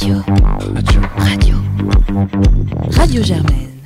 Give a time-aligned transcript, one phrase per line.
[0.00, 0.22] Radio.
[0.72, 1.00] Radio.
[1.18, 1.56] Radio.
[2.92, 3.82] Radio Germaine.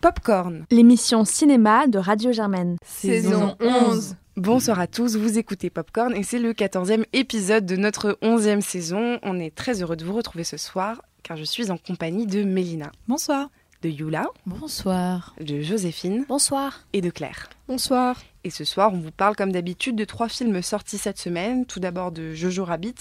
[0.00, 0.64] Popcorn.
[0.70, 2.78] L'émission cinéma de Radio Germaine.
[2.82, 4.16] Saison 11.
[4.36, 9.18] Bonsoir à tous, vous écoutez Popcorn et c'est le 14e épisode de notre 11e saison.
[9.22, 12.42] On est très heureux de vous retrouver ce soir car je suis en compagnie de
[12.42, 12.90] Mélina.
[13.06, 13.50] Bonsoir.
[13.82, 14.28] De Yula.
[14.46, 15.34] Bonsoir.
[15.42, 16.24] De Joséphine.
[16.26, 16.86] Bonsoir.
[16.94, 17.50] Et de Claire.
[17.68, 18.16] Bonsoir.
[18.44, 21.66] Et ce soir, on vous parle comme d'habitude de trois films sortis cette semaine.
[21.66, 22.94] Tout d'abord de Jojo Rabbit,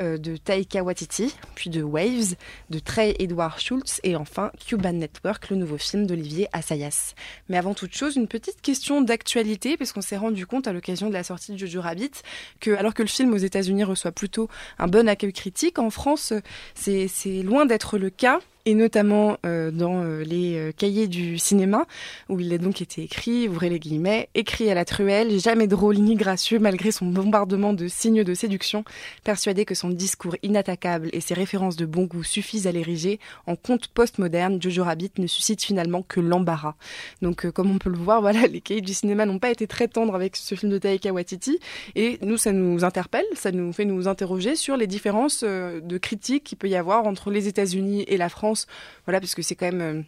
[0.00, 2.36] euh, de Taika Waititi, puis de Waves,
[2.70, 7.14] de Trey Edward Schultz et enfin Cuban Network, le nouveau film d'Olivier Assayas.
[7.50, 11.08] Mais avant toute chose, une petite question d'actualité, parce qu'on s'est rendu compte à l'occasion
[11.08, 12.12] de la sortie de Jojo Rabbit
[12.60, 14.48] que, alors que le film aux États-Unis reçoit plutôt
[14.78, 16.32] un bon accueil critique, en France,
[16.74, 21.86] c'est loin d'être le cas et notamment euh, dans euh, les cahiers du cinéma,
[22.28, 25.96] où il a donc été écrit, ouvrez les guillemets, écrit à la truelle, jamais drôle
[25.96, 28.84] ni gracieux malgré son bombardement de signes de séduction,
[29.24, 33.56] persuadé que son discours inattaquable et ses références de bon goût suffisent à l'ériger en
[33.56, 36.74] conte postmoderne, Jojo Rabbit ne suscite finalement que l'embarras.
[37.22, 39.88] Donc comme on peut le voir, voilà, les cahiers du cinéma n'ont pas été très
[39.88, 41.58] tendres avec ce film de Taika Waititi,
[41.94, 46.44] et nous ça nous interpelle, ça nous fait nous interroger sur les différences de critiques
[46.44, 48.66] qu'il peut y avoir entre les États-Unis et la France
[49.06, 50.02] voilà, parce que c'est quand même euh,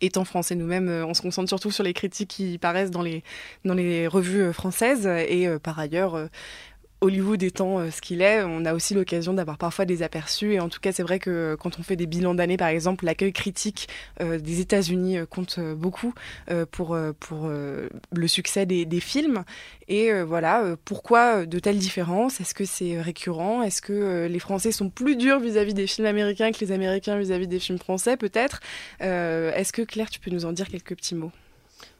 [0.00, 3.22] étant français nous-mêmes, euh, on se concentre surtout sur les critiques qui paraissent dans les,
[3.64, 5.06] dans les revues euh, françaises.
[5.06, 6.28] Et par ailleurs,
[7.06, 10.54] Hollywood étant euh, ce qu'il est, on a aussi l'occasion d'avoir parfois des aperçus.
[10.54, 13.04] Et en tout cas, c'est vrai que quand on fait des bilans d'année, par exemple,
[13.04, 13.88] l'accueil critique
[14.20, 16.12] euh, des États-Unis euh, compte beaucoup
[16.70, 19.44] pour, pour le succès des films.
[19.88, 22.40] Et voilà, pourquoi de telles différences?
[22.40, 23.62] Est-ce que c'est récurrent?
[23.62, 27.48] Est-ce que les Français sont plus durs vis-à-vis des films américains que les Américains vis-à-vis
[27.48, 28.60] des films français, peut-être?
[29.00, 31.32] Est-ce que Claire, tu peux nous en dire quelques petits mots?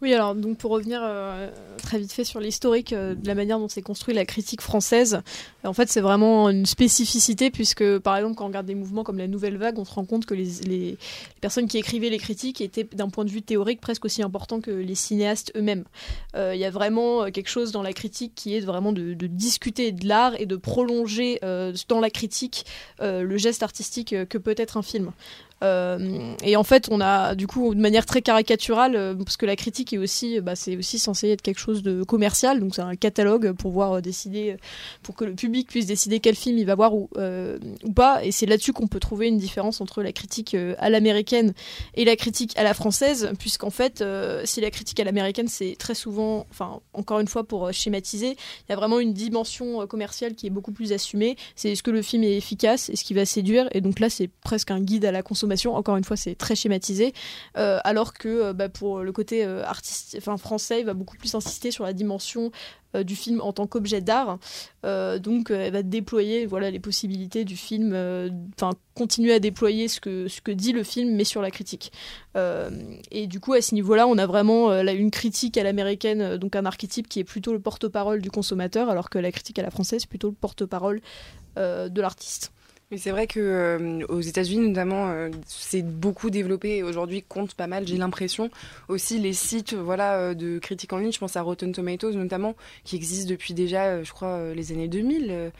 [0.02, 1.50] Oui, alors donc pour revenir euh,
[1.82, 5.22] très vite fait sur l'historique euh, de la manière dont s'est construite la critique française,
[5.64, 9.16] en fait c'est vraiment une spécificité puisque par exemple quand on regarde des mouvements comme
[9.16, 10.98] la Nouvelle Vague, on se rend compte que les,
[11.40, 14.70] personnes qui écrivaient les critiques étaient d'un point de vue théorique presque aussi important que
[14.70, 15.84] les cinéastes eux-mêmes.
[16.34, 19.92] Euh, il y a vraiment quelque chose dans la critique qui est vraiment de discuter
[19.92, 21.40] de l'art et de prolonger
[21.88, 22.66] dans la critique
[23.00, 25.12] le geste artistique que peut être un film.
[25.62, 29.46] Euh, et en fait, on a du coup de manière très caricaturale, euh, parce que
[29.46, 32.82] la critique est aussi, bah, c'est aussi censé être quelque chose de commercial, donc c'est
[32.82, 34.56] un catalogue pour voir euh, décider,
[35.02, 37.08] pour que le public puisse décider quel film il va voir ou,
[37.84, 38.24] ou pas.
[38.24, 41.54] Et c'est là-dessus qu'on peut trouver une différence entre la critique à l'américaine
[41.94, 44.04] et la critique à la française, puisqu'en fait,
[44.44, 48.70] si la critique à l'américaine, c'est très souvent, enfin encore une fois pour schématiser, il
[48.70, 51.36] y a vraiment une dimension commerciale qui est beaucoup plus assumée.
[51.54, 54.28] C'est est-ce que le film est efficace, est-ce qu'il va séduire, et donc là c'est
[54.42, 57.12] presque un guide à la consommation encore une fois, c'est très schématisé.
[57.56, 61.16] Euh, alors que euh, bah, pour le côté euh, artiste, enfin, français, il va beaucoup
[61.16, 62.50] plus insister sur la dimension
[62.94, 64.38] du film en tant qu'objet d'art.
[64.82, 67.94] donc, elle va déployer voilà, les possibilités du film,
[68.54, 71.92] enfin, continuer à déployer ce que, ce que dit le film, mais sur la critique.
[73.10, 76.64] et du coup, à ce niveau-là, on a vraiment une critique à l'américaine, donc un
[76.64, 80.06] archétype qui est plutôt le porte-parole du consommateur, alors que la critique à la française,
[80.06, 81.02] plutôt le porte-parole
[81.56, 82.50] de l'artiste.
[82.92, 86.84] Mais c'est vrai que euh, aux États-Unis notamment, euh, c'est beaucoup développé.
[86.84, 87.84] Aujourd'hui, compte pas mal.
[87.86, 88.48] J'ai l'impression
[88.86, 91.10] aussi les sites, voilà, euh, de critiques en ligne.
[91.10, 92.54] Je pense à Rotten Tomatoes notamment,
[92.84, 95.50] qui existent depuis déjà, je crois, les années 2000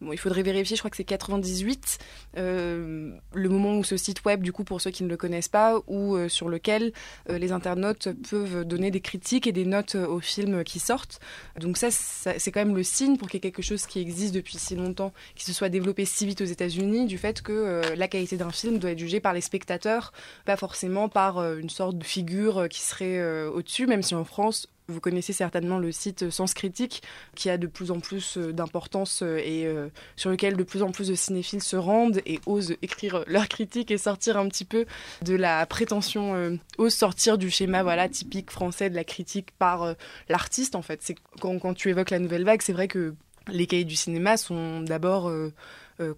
[0.00, 1.98] il faudrait vérifier, je crois que c'est 98,
[2.36, 5.48] euh, le moment où ce site web, du coup, pour ceux qui ne le connaissent
[5.48, 6.92] pas, ou euh, sur lequel
[7.30, 11.20] euh, les internautes peuvent donner des critiques et des notes aux films qui sortent.
[11.58, 14.34] Donc ça, c'est quand même le signe pour qu'il y ait quelque chose qui existe
[14.34, 18.08] depuis si longtemps, qui se soit développé si vite aux États-Unis, du fait que la
[18.08, 20.12] qualité d'un film doit être jugée par les spectateurs,
[20.44, 25.00] pas forcément par une sorte de figure qui serait au-dessus, même si en France, vous
[25.00, 27.02] connaissez certainement le site Sens Critique,
[27.34, 30.82] qui a de plus en plus euh, d'importance euh, et euh, sur lequel de plus
[30.82, 34.64] en plus de cinéphiles se rendent et osent écrire leurs critiques et sortir un petit
[34.64, 34.84] peu
[35.22, 39.94] de la prétention, osent sortir du schéma voilà typique français de la critique par
[40.28, 41.14] l'artiste en fait.
[41.40, 43.14] Quand, tu évoques la nouvelle vague, c'est vrai que
[43.48, 45.52] les cahiers du cinéma sont d'abord euh,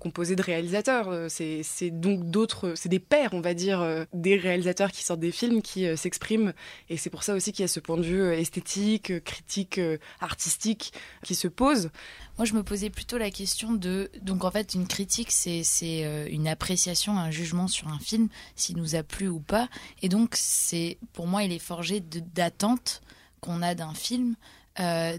[0.00, 1.08] composé de réalisateurs.
[1.10, 5.20] Euh, c'est donc d'autres, c'est des pairs, on va dire, euh, des réalisateurs qui sortent
[5.20, 6.52] des films, qui s'expriment.
[6.88, 9.80] Et c'est pour ça aussi qu'il y a ce point de vue esthétique, critique,
[10.20, 10.92] artistique
[11.22, 11.90] qui se pose.
[12.38, 14.10] Moi, je me posais plutôt la question de.
[14.22, 18.94] Donc, en fait, une critique, c'est une appréciation, un jugement sur un film, s'il nous
[18.94, 19.68] a plu ou pas.
[20.02, 23.02] Et donc, c'est pour moi, il est forgé d'attentes
[23.40, 24.36] qu'on a d'un film.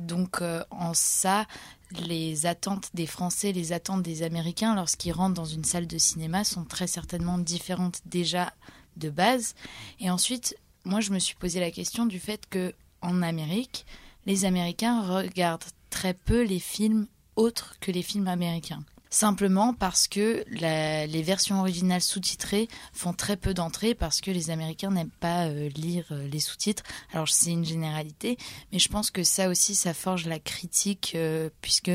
[0.02, 1.46] donc en ça,
[1.92, 6.44] les attentes des Français, les attentes des Américains lorsqu'ils rentrent dans une salle de cinéma
[6.44, 8.54] sont très certainement différentes déjà
[8.98, 9.56] de base.
[10.00, 13.86] Et ensuite, moi, je me suis posé la question du fait que en Amérique,
[14.26, 18.84] les Américains regardent très peu les films autres que les films américains.
[19.10, 24.92] Simplement parce que les versions originales sous-titrées font très peu d'entrées parce que les Américains
[24.92, 26.84] n'aiment pas euh, lire euh, les sous-titres.
[27.14, 28.38] Alors c'est une généralité,
[28.72, 31.92] mais je pense que ça aussi, ça forge la critique euh, puisque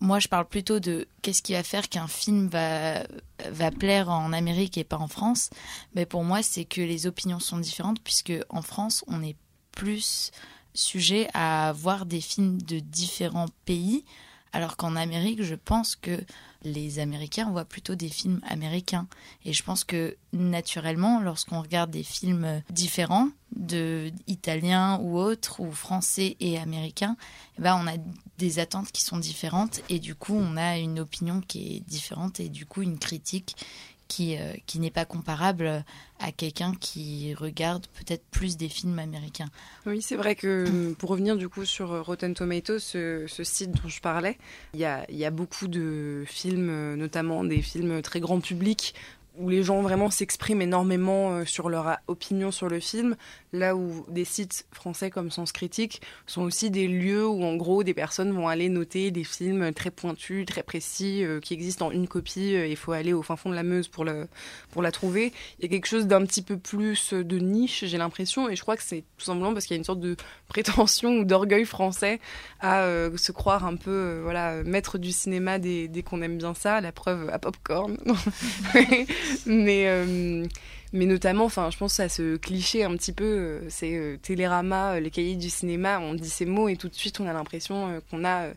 [0.00, 3.02] moi je parle plutôt de qu'est-ce qui va faire qu'un film va,
[3.50, 5.50] va plaire en Amérique et pas en France.
[5.94, 9.36] Mais pour moi, c'est que les opinions sont différentes puisque en France, on est
[9.72, 10.32] plus
[10.74, 14.04] sujet à voir des films de différents pays
[14.52, 16.20] alors qu'en Amérique, je pense que
[16.62, 19.06] les Américains voient plutôt des films américains.
[19.44, 25.72] Et je pense que naturellement, lorsqu'on regarde des films différents, de italiens ou autres, ou
[25.72, 27.16] français et américains,
[27.58, 27.96] eh ben on a
[28.38, 32.40] des attentes qui sont différentes et du coup on a une opinion qui est différente
[32.40, 33.56] et du coup une critique
[34.10, 35.84] qui, euh, qui n'est pas comparable
[36.18, 39.48] à quelqu'un qui regarde peut-être plus des films américains.
[39.86, 44.00] Oui, c'est vrai que pour revenir du coup sur Rotten Tomatoes, ce, site dont je
[44.00, 44.36] parlais,
[44.74, 48.94] il y a, y a, beaucoup de films, notamment des films très grand public,
[49.38, 53.16] où les gens vraiment s'expriment énormément euh, sur leur opinion sur le film,
[53.52, 57.82] là où des sites français comme Sens Critique sont aussi des lieux où en gros
[57.82, 61.90] des personnes vont aller noter des films très pointus, très précis, euh, qui existent en
[61.90, 64.28] une copie, euh, il faut aller au fin fond de la Meuse pour, le,
[64.70, 65.32] pour la trouver.
[65.58, 68.62] Il y a quelque chose d'un petit peu plus de niche, j'ai l'impression, et je
[68.62, 70.16] crois que c'est tout simplement parce qu'il y a une sorte de
[70.48, 72.20] prétention ou d'orgueil français
[72.60, 72.86] à
[73.16, 76.92] se croire un peu voilà maître du cinéma dès, dès qu'on aime bien ça, la
[76.92, 77.96] preuve à Popcorn.
[79.46, 80.46] mais, euh,
[80.92, 85.00] mais notamment, enfin, je pense à ce cliché un petit peu, euh, c'est euh, Télérama,
[85.00, 88.00] les cahiers du cinéma, on dit ces mots et tout de suite on a l'impression
[88.10, 88.48] qu'on a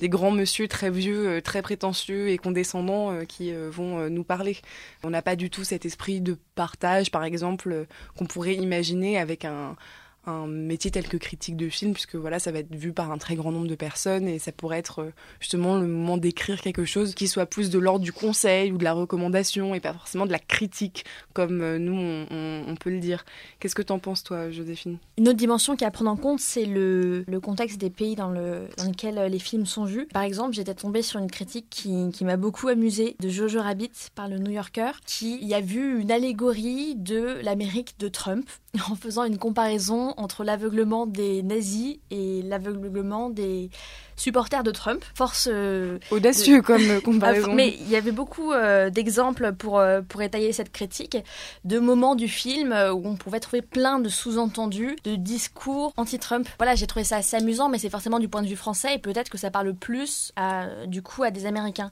[0.00, 4.56] des grands monsieur très vieux, très prétentieux et condescendants qui vont nous parler.
[5.02, 7.86] On n'a pas du tout cet esprit de partage, par exemple,
[8.16, 9.76] qu'on pourrait imaginer avec un,
[10.24, 13.18] un métier tel que critique de film, puisque voilà, ça va être vu par un
[13.18, 15.10] très grand nombre de personnes et ça pourrait être euh,
[15.40, 18.84] justement le moment d'écrire quelque chose qui soit plus de l'ordre du conseil ou de
[18.84, 21.92] la recommandation et pas forcément de la critique, comme euh, nous
[22.30, 23.24] on, peut le dire.
[23.58, 24.98] Qu'est-ce que tu en penses, toi, Joséphine?
[25.18, 28.30] Une autre dimension qui à prendre en compte, c'est le, le, contexte des pays dans,
[28.30, 30.06] le, dans lequel euh, les films sont vus.
[30.12, 33.90] Par exemple, j'étais tombée sur une critique qui, qui m'a beaucoup amusée de Jojo Rabbit
[34.14, 38.48] par le New Yorker, qui y a vu une allégorie de l'Amérique de Trump
[38.90, 43.70] en faisant une comparaison entre l'aveuglement des nazis et l'aveuglement des
[44.16, 45.04] supporters de Trump.
[45.14, 47.52] Force euh, audacieux comme euh, comparaison.
[47.52, 51.16] Mais il y avait beaucoup euh, d'exemples pour pour étayer cette critique,
[51.64, 56.48] de moments du film où on pouvait trouver plein de sous-entendus, de discours anti-Trump.
[56.58, 58.98] Voilà, j'ai trouvé ça assez amusant, mais c'est forcément du point de vue français et
[58.98, 61.90] peut-être que ça parle plus à, du coup à des Américains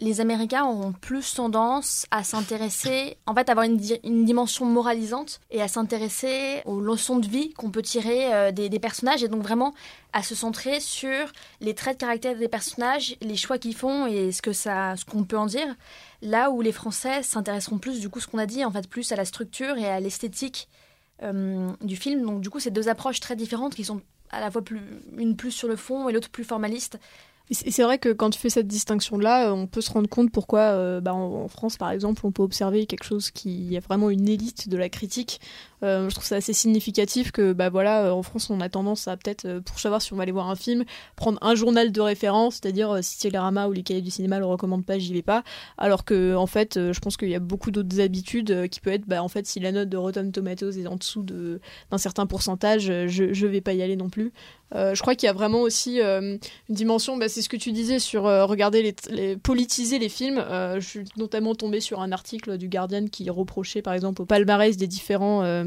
[0.00, 3.78] les Américains ont plus tendance à s'intéresser, en fait, à avoir une,
[4.24, 9.24] dimension moralisante et à s'intéresser aux leçons de vie qu'on peut tirer euh, des, personnages
[9.24, 9.74] et donc vraiment
[10.12, 14.30] à se centrer sur les traits de caractère des personnages, les choix qu'ils font et
[14.30, 15.74] ce que ça, ce qu'on peut en dire.
[16.22, 19.10] Là où les Français s'intéresseront plus, du coup, ce qu'on a dit, en fait, plus
[19.10, 20.68] à la structure et à l'esthétique
[21.24, 22.24] euh, du film.
[22.24, 24.00] Donc, du coup, c'est deux approches très différentes qui sont
[24.30, 24.80] à la fois plus,
[25.16, 26.98] une plus sur le fond et l'autre plus formaliste.
[27.50, 30.60] C'est vrai que quand tu fais cette distinction-là, euh, on peut se rendre compte pourquoi,
[30.60, 34.28] euh, bah, en, France par exemple, on peut observer quelque chose qui a vraiment une
[34.28, 35.40] élite de la critique.
[35.82, 39.16] Euh, je trouve ça assez significatif que, bah voilà, en France, on a tendance à
[39.16, 40.84] peut-être, pour savoir si on va aller voir un film,
[41.16, 44.84] prendre un journal de référence, c'est-à-dire si Télérama ou les cahiers du cinéma le recommandent
[44.84, 45.42] pas, j'y vais pas.
[45.78, 49.06] Alors que, en fait, je pense qu'il y a beaucoup d'autres habitudes qui peut être,
[49.06, 52.82] bah, en fait, si la note de Rotten Tomatoes est en dessous d'un certain pourcentage,
[53.06, 54.32] je, je vais pas y aller non plus.
[54.74, 56.36] Euh, je crois qu'il y a vraiment aussi euh,
[56.68, 60.44] une dimension, bah, c'est ce que tu disais sur euh, regarder les, politiser les films.
[60.48, 64.76] je suis notamment tombée sur un article du Guardian qui reprochait par exemple au palmarès
[64.76, 65.64] des différents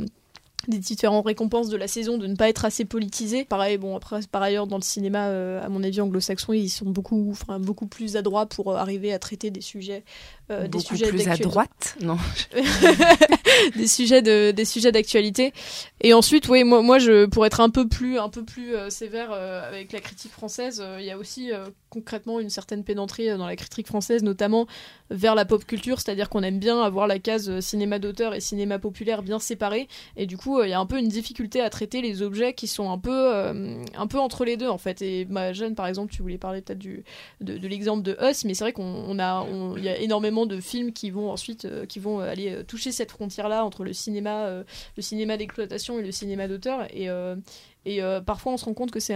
[0.67, 3.45] des différentes récompenses de la saison de ne pas être assez politisé.
[3.45, 5.25] Pareil, bon après par ailleurs dans le cinéma,
[5.59, 9.61] à mon avis anglo-saxon, ils sont beaucoup, beaucoup plus adroits pour arriver à traiter des
[9.61, 10.03] sujets,
[10.59, 12.17] des beaucoup sujets plus à droite, non
[13.75, 15.53] des sujets de des sujets d'actualité.
[16.01, 18.89] Et ensuite, oui, moi, moi, je pour être un peu plus un peu plus euh,
[18.89, 21.51] sévère euh, avec la critique française, euh, il y a aussi
[21.89, 24.65] concrètement une certaine pédanterie dans la critique française, notamment
[25.09, 28.79] vers la pop culture, c'est-à-dire qu'on aime bien avoir la case cinéma d'auteur et cinéma
[28.79, 29.87] populaire bien séparés.
[30.15, 32.67] Et du coup, il y a un peu une difficulté à traiter les objets qui
[32.67, 35.01] sont un peu un peu entre les deux en fait.
[35.01, 37.03] Et ma jeune, par exemple, tu voulais parler peut-être du
[37.41, 39.45] de, de l'exemple de Us, mais c'est vrai qu'on a
[39.77, 43.49] il y a énormément de films qui vont ensuite qui vont aller toucher cette frontière
[43.49, 44.63] là entre le cinéma, euh,
[44.95, 46.87] le cinéma d'exploitation et le cinéma d'auteur.
[46.93, 47.35] Et, euh,
[47.85, 49.15] Et euh, parfois, on se rend compte que c'est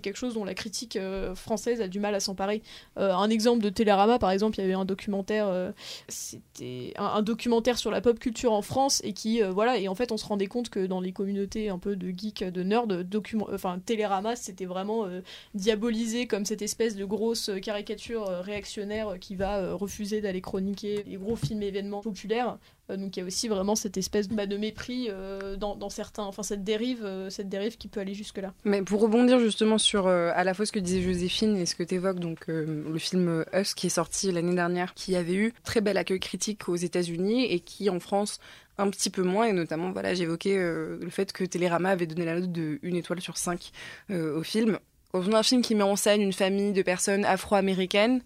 [0.00, 2.62] quelque chose dont la critique euh, française a du mal à s'emparer.
[2.98, 5.72] Euh, un exemple de Télérama, par exemple, il y avait un documentaire,
[6.08, 10.12] c'était un, documentaire sur la pop culture en France et qui, voilà, et en fait,
[10.12, 13.48] on se rendait compte que dans les communautés un peu de geeks, de nerds, document,
[13.52, 15.06] enfin, Télérama, c'était vraiment
[15.54, 21.36] diabolisé comme cette espèce de grosse caricature réactionnaire qui va refuser d'aller chroniquer les gros
[21.36, 22.58] films événements populaires.
[22.90, 26.24] Euh, donc il y a aussi vraiment cette espèce bah, de mépris euh, dans, certains,
[26.24, 28.52] enfin cette dérive, euh, cette dérive qui peut aller jusque là.
[28.64, 31.82] Mais pour rebondir justement sur à la fois ce que disait Joséphine et ce que
[31.82, 35.80] tu évoques, donc le film Us qui est sorti l'année dernière, qui avait eu très
[35.80, 38.38] bel accueil critique aux États-Unis et qui en France
[38.78, 42.40] un petit peu moins, et notamment voilà, j'évoquais le fait que Télérama avait donné la
[42.40, 43.70] note de 1 étoile sur 5
[44.10, 44.78] euh, au film.
[45.12, 48.22] On a un film qui met en scène une famille de personnes afro-américaines,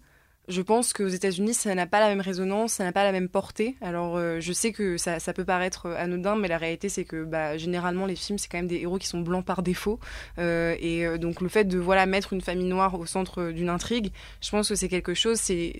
[0.49, 3.29] je pense qu'aux États-Unis, ça n'a pas la même résonance, ça n'a pas la même
[3.29, 3.75] portée.
[3.81, 7.05] Alors, euh, je sais que ça, ça peut paraître euh, anodin, mais la réalité, c'est
[7.05, 9.99] que bah, généralement, les films, c'est quand même des héros qui sont blancs par défaut.
[10.39, 13.69] Euh, et euh, donc, le fait de voilà mettre une famille noire au centre d'une
[13.69, 15.77] intrigue, je pense que c'est quelque chose, c'est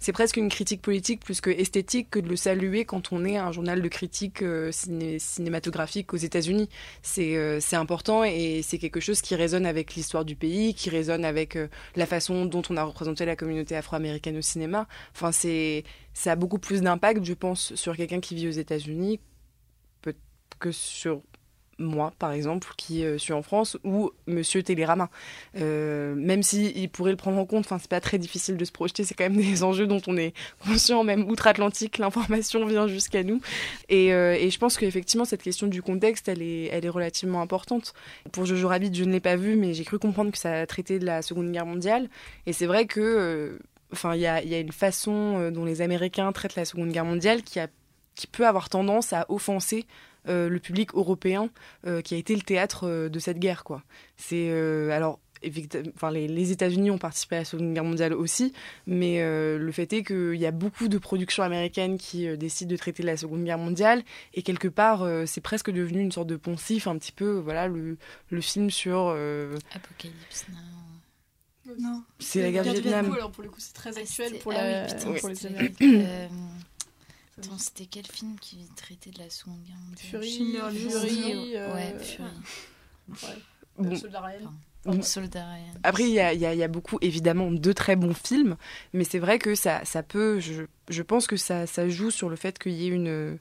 [0.00, 3.36] c'est presque une critique politique plus que esthétique que de le saluer quand on est
[3.36, 6.68] un journal de critique euh, ciné- cinématographique aux États-Unis.
[7.02, 11.24] C'est euh, important et c'est quelque chose qui résonne avec l'histoire du pays, qui résonne
[11.24, 14.88] avec euh, la façon dont on a représenté la communauté afro-américaine au cinéma.
[15.14, 19.20] Enfin, c'est ça a beaucoup plus d'impact, je pense, sur quelqu'un qui vit aux États-Unis
[20.58, 21.22] que sur
[21.80, 25.10] moi, par exemple, qui euh, suis en France, ou Monsieur Télérama.
[25.56, 28.64] Euh, même si il pourrait le prendre en compte, enfin, c'est pas très difficile de
[28.64, 30.34] se projeter, c'est quand même des enjeux dont on est
[30.64, 33.40] conscient, même outre-Atlantique, l'information vient jusqu'à nous.
[33.88, 37.40] Et, euh, et je pense qu'effectivement, cette question du contexte, elle est, elle est relativement
[37.40, 37.94] importante.
[38.32, 40.98] Pour Jojo Rabbit, je ne l'ai pas vu, mais j'ai cru comprendre que ça traitait
[40.98, 42.08] de la Seconde Guerre mondiale.
[42.46, 43.58] Et c'est vrai que,
[43.92, 47.04] enfin, il y a, y a une façon dont les Américains traitent la Seconde Guerre
[47.04, 47.68] mondiale qui a
[48.20, 49.86] qui peut avoir tendance à offenser
[50.26, 51.50] le public européen
[51.86, 53.82] euh, qui a été le théâtre euh, de cette guerre quoi.
[54.16, 55.18] C'est euh, alors
[55.94, 58.52] Enfin, les, les États-Unis ont participé à la Seconde Guerre mondiale aussi,
[58.86, 62.70] mais euh, le fait est qu'il y a beaucoup de productions américaines qui euh, décident
[62.70, 64.02] de traiter la Seconde Guerre mondiale,
[64.34, 67.68] et quelque part, euh, c'est presque devenu une sorte de poncif, un petit peu, voilà,
[67.68, 67.96] le,
[68.28, 69.14] le film sur.
[69.16, 71.74] euh, Apocalypse Now.
[71.80, 72.02] Non.
[72.18, 73.10] c'est la guerre du Vietnam.
[73.14, 74.82] alors pour le coup, c'est très Ah, actuel c'était- pour, ah la...
[74.82, 76.28] oui, putain, pour les Américains.
[77.40, 81.56] Euh, Attends, c'était quel film qui traitait de la Seconde Guerre mondiale Fury, Fury, Fury,
[81.56, 82.28] euh, ouais, Fury.
[83.08, 83.38] ouais.
[83.78, 83.96] Bon.
[83.96, 85.02] Soldat Ryan.
[85.02, 85.74] Soldat Ryan.
[85.82, 88.14] Après, il y a, il y a- il y a beaucoup, évidemment, de très bons
[88.14, 88.56] films,
[88.92, 90.38] mais c'est vrai que ça, ça peut.
[90.40, 93.38] Je, je pense que ça, ça joue sur le fait qu'il y ait une.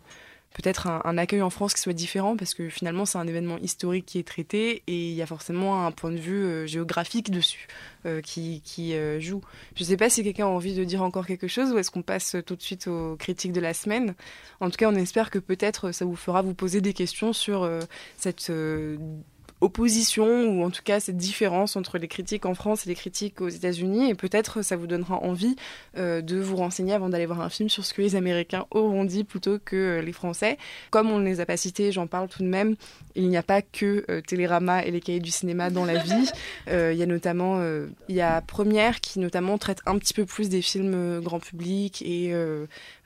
[0.53, 4.05] Peut-être un, accueil en France qui soit différent, parce que finalement, c'est un événement historique
[4.07, 7.67] qui est traité et il y a forcément un point de vue euh, géographique dessus
[8.07, 8.61] euh, qui,
[8.95, 9.41] euh, joue.
[9.75, 11.91] Je ne sais pas si quelqu'un a envie de dire encore quelque chose ou est-ce
[11.91, 14.15] qu'on passe tout de suite aux critiques de la semaine?
[14.59, 17.69] En tout cas, on espère que peut-être ça vous fera vous poser des questions sur
[18.17, 18.51] cette.
[19.61, 23.41] Opposition ou en tout cas cette différence entre les critiques en France et les critiques
[23.41, 25.55] aux États-Unis et peut-être ça vous donnera envie
[25.97, 29.03] euh, de vous renseigner avant d'aller voir un film sur ce que les Américains auront
[29.03, 30.57] dit plutôt que euh, les Français.
[30.91, 32.75] Comme on ne les a pas cités, j'en parle tout de même,
[33.19, 36.29] il n'y a pas que euh, Télérama et les cahiers du cinéma dans la vie.
[36.67, 40.13] Euh, il y a notamment euh, il y a Première qui notamment traite un petit
[40.13, 42.33] peu plus des films grand public et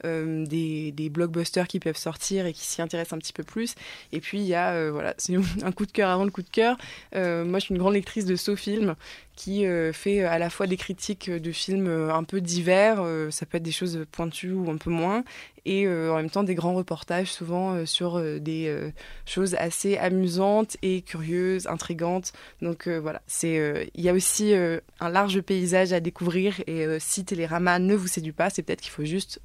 [0.03, 3.75] des, des blockbusters qui peuvent sortir et qui s'y intéressent un petit peu plus.
[4.11, 6.49] Et puis il y a voilà, c'est un coup de cœur avant le coup de
[6.49, 6.77] cœur.
[7.13, 8.95] Moi, je suis une grande lectrice de SoFilm
[9.35, 13.31] qui euh, fait à la fois des critiques de films euh, un peu divers, euh,
[13.31, 15.23] ça peut être des choses pointues ou un peu moins,
[15.65, 18.91] et euh, en même temps des grands reportages souvent euh, sur euh, des euh,
[19.25, 22.33] choses assez amusantes et curieuses, intrigantes.
[22.61, 26.61] Donc euh, voilà, c'est euh, il y a aussi euh, un large paysage à découvrir
[26.67, 29.41] et euh, si Télérama ne vous séduit pas, c'est peut-être qu'il faut juste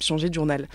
[0.00, 0.68] changer de journal.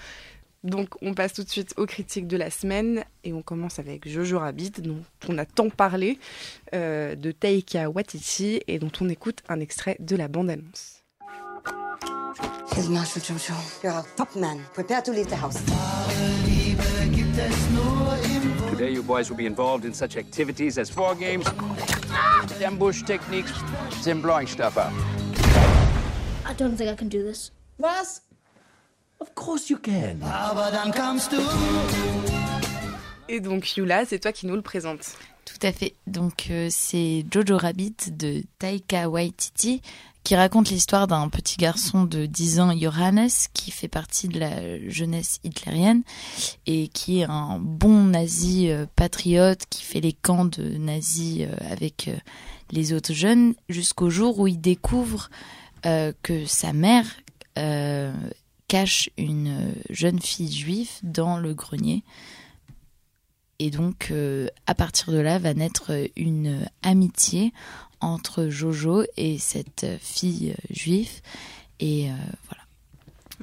[0.64, 4.08] Donc on passe tout de suite aux critiques de la semaine et on commence avec
[4.08, 6.20] Jojo Rabbit dont on a tant parlé,
[6.74, 11.04] euh, de Taika Waititi et dont on écoute un extrait de la bande-annonce.
[12.74, 13.54] Here's Master Jojo.
[13.84, 14.60] You're a top man.
[14.74, 15.64] Prepare to leave the house.
[18.70, 21.48] Today, you boys will be involved in such activities as war games,
[22.64, 23.52] ambush techniques,
[24.06, 24.94] and blowing stuff up.
[26.46, 27.50] I don't think I can do this.
[27.80, 28.22] Was?
[29.20, 30.20] Of course you can.
[33.30, 35.16] Et donc Yula, c'est toi qui nous le présente.
[35.46, 35.94] Tout à fait.
[36.06, 39.82] Donc euh, c'est Jojo Rabbit de Taika Waititi
[40.24, 44.90] qui raconte l'histoire d'un petit garçon de 10 ans, Johannes, qui fait partie de la
[44.90, 46.04] jeunesse hitlérienne
[46.66, 51.72] et qui est un bon nazi euh, patriote qui fait les camps de nazis euh,
[51.72, 52.16] avec euh,
[52.72, 55.30] les autres jeunes jusqu'au jour où il découvre
[55.86, 57.06] euh, que sa mère
[57.58, 58.12] euh,
[58.68, 62.04] cache une jeune fille juive dans le grenier
[63.60, 67.54] et donc, euh, à partir de là, va naître une amitié
[68.02, 71.22] entre Jojo et cette fille juive.
[71.80, 72.10] Et
[72.46, 72.64] voilà.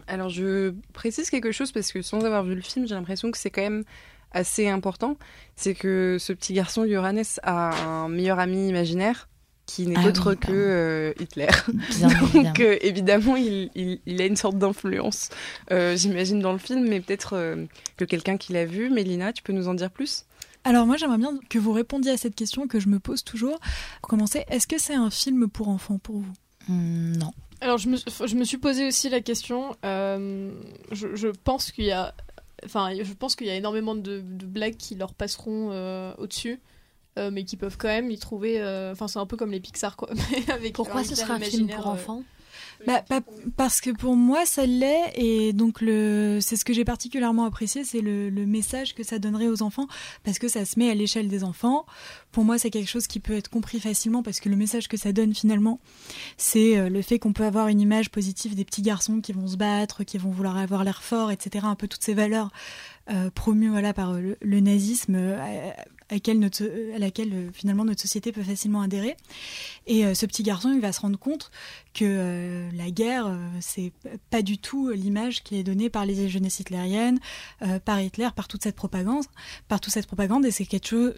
[0.06, 3.38] Alors, je précise quelque chose parce que sans avoir vu le film, j'ai l'impression que
[3.38, 3.84] c'est quand même
[4.30, 5.16] assez important.
[5.56, 9.28] C'est que ce petit garçon, Johannes, a un meilleur ami imaginaire
[9.66, 11.48] qui n'est Ah autre oui, que euh, Hitler.
[11.96, 12.54] Bien Donc évidemment.
[12.60, 15.30] euh, évidemment, il, il- il a une sorte d'influence,
[15.70, 17.64] euh, j'imagine, dans le film, mais peut-être euh,
[17.96, 18.90] que quelqu'un qui l'a vu.
[18.90, 20.24] Mélina, tu peux nous en dire plus?
[20.66, 23.58] Alors moi j'aimerais bien que vous répondiez à cette question que je me pose toujours.
[24.00, 26.32] Pour commencer, est-ce que c'est un film pour enfants pour vous?
[26.68, 27.30] Hmm, non.
[27.60, 29.76] Alors je me, je me suis posé aussi la question.
[29.84, 30.50] euh,
[30.90, 32.14] je, je pense qu'il y a,
[32.64, 36.58] enfin, je pense qu'il y a énormément de, de blagues qui leur passeront euh, au-dessus,
[37.18, 38.60] euh, mais qui peuvent quand même y trouver.
[38.60, 40.08] euh, Enfin, c'est un peu comme les Pixar quoi.
[40.30, 42.22] mais avec Pourquoi ce univers sera un film pour euh, enfants
[42.86, 43.20] Bah, pas-
[43.56, 47.82] parce que pour moi ça l'est et donc le c'est ce que j'ai particulièrement apprécié
[47.84, 49.86] c'est le, le message que ça donnerait aux enfants
[50.24, 51.86] parce que ça se met à l'échelle des enfants
[52.32, 54.96] pour moi c'est quelque chose qui peut être compris facilement parce que le message que
[54.96, 55.78] ça donne finalement
[56.36, 59.56] c'est le fait qu'on peut avoir une image positive des petits garçons qui vont se
[59.56, 62.50] battre qui vont vouloir avoir l'air fort etc un peu toutes ces valeurs
[63.10, 66.16] euh, promues voilà par euh, le, nazisme euh, à,
[66.98, 69.14] laquelle finalement notre société peut facilement adhérer
[69.86, 71.50] et ce petit garçon il va se rendre compte
[71.92, 73.92] que la guerre, c'est
[74.30, 77.18] pas du tout l'image qui est donnée par les jeunesses hitlériennes,
[77.84, 79.24] par Hitler, par toute cette propagande,
[79.68, 81.14] par toute cette propagande, et c'est quelque chose,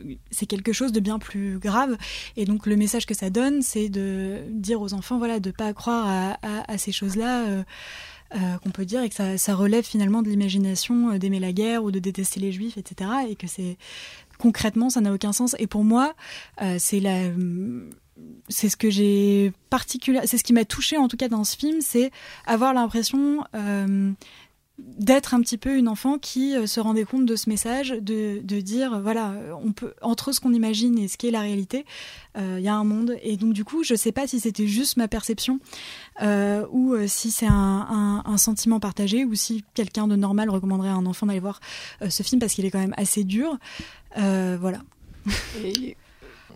[0.48, 1.96] quelque chose de bien plus grave.
[2.36, 5.72] Et donc le message que ça donne, c'est de dire aux enfants, voilà, de pas
[5.72, 7.64] croire à ces choses-là.
[8.34, 11.84] Euh, qu'on peut dire et que ça, relève finalement de l'imagination euh, d'aimer la guerre
[11.84, 13.10] ou de détester les juifs, etc.
[13.28, 13.76] Et que c'est
[14.38, 15.54] concrètement ça n'a aucun sens.
[15.58, 16.14] Et pour moi,
[16.60, 17.30] euh, c'est la
[18.48, 21.56] c'est ce que j'ai particulier, c'est ce qui m'a touché en tout cas dans ce
[21.56, 22.10] film, c'est
[22.46, 23.44] avoir l'impression
[24.78, 28.40] d'être un petit peu une enfant qui euh, se rendait compte de ce message, de,
[28.42, 31.40] de dire euh, voilà, on peut entre ce qu'on imagine et ce qui est la
[31.40, 31.86] réalité,
[32.36, 33.16] euh, il y a un monde.
[33.22, 35.60] Et donc du coup, je sais pas si c'était juste ma perception
[36.22, 40.94] euh, ou euh, si c'est un, sentiment partagé ou si quelqu'un de normal recommanderait à
[40.94, 41.60] un enfant d'aller voir
[42.02, 43.56] euh, ce film parce qu'il est quand même assez dur.
[44.18, 44.80] Euh, voilà.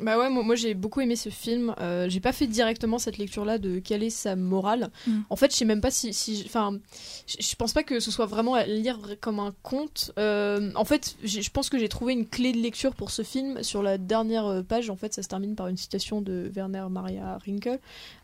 [0.01, 1.75] Bah ouais, moi, moi, j'ai beaucoup aimé ce film.
[1.81, 4.91] Euh, j'ai pas fait directement cette lecture-là de quelle est sa morale.
[5.07, 5.21] Mm.
[5.29, 6.79] En fait, je sais même pas si, si, enfin,
[7.27, 10.13] je pense pas que ce soit vraiment à lire comme un conte.
[10.19, 13.63] Euh, en fait, je pense que j'ai trouvé une clé de lecture pour ce film
[13.63, 14.91] sur la dernière euh, page.
[14.91, 17.79] En fait, ça se termine par une citation de Werner Maria Rinkel,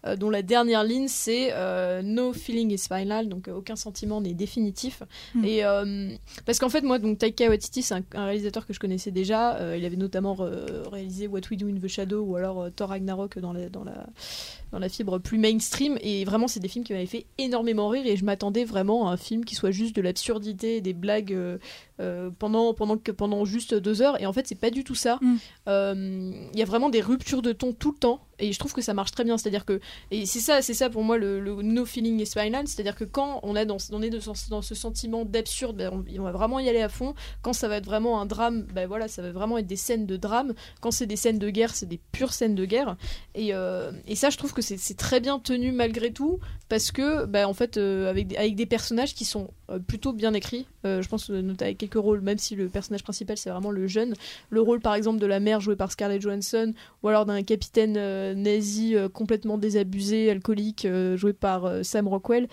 [0.07, 1.53] euh, dont la dernière ligne c'est
[2.03, 5.03] No feeling is final, donc aucun sentiment n'est définitif.
[5.35, 5.45] Mm.
[5.45, 5.63] Et
[6.45, 9.77] parce qu'en fait, moi, donc Taika Waititi, c'est un, un réalisateur que je connaissais déjà.
[9.77, 10.37] Il avait notamment
[10.91, 13.85] réalisé What We Do in the Shadow ou alors euh, Thor Ragnarok dans la, dans,
[13.85, 14.07] la,
[14.73, 15.99] dans la fibre plus mainstream.
[16.01, 18.07] Et vraiment, c'est des films qui m'avaient fait énormément rire.
[18.07, 21.59] Et je m'attendais vraiment à un film qui soit juste de l'absurdité, des blagues euh,
[22.01, 24.21] euh, pendant, pendant, que, pendant juste deux heures.
[24.21, 25.19] Et en fait, c'est pas du tout ça.
[25.21, 25.37] Mm.
[25.69, 28.26] Euh, Il y a vraiment des ruptures de ton tout le temps.
[28.39, 29.39] Et je trouve que ça marche très bien.
[29.39, 29.81] C'est-à-dire que.
[30.11, 32.67] Et c'est ça, c'est ça pour moi le, no feeling is final.
[32.67, 36.33] C'est-à-dire que quand on, a dans, on est dans, ce- sentiment d'absurde, ben, on, va
[36.33, 37.15] vraiment y aller à fond.
[37.43, 40.07] Quand ça va être vraiment un drame, ben voilà, ça va vraiment être des scènes
[40.07, 40.55] de drame.
[40.81, 42.97] Quand c'est des scènes de guerre, c'est des pures scènes de guerre.
[43.35, 46.39] Et, euh, et ça, je trouve que c'est très bien tenu malgré tout.
[46.69, 50.35] Parce que, ben, en fait, euh, avec, avec des personnages qui sont euh, plutôt bien
[50.35, 50.67] écrits.
[50.87, 53.71] Euh, je pense euh, notamment avec quelques rôles, même si le personnage principal c'est vraiment
[53.71, 54.15] le jeune.
[54.51, 56.73] Le rôle par exemple de la mère jouée par Scarlett Johansson,
[57.03, 62.49] ou alors d'un capitaine euh, nazi complètement désabusé, alcoolique, joué par Sam Rockwell,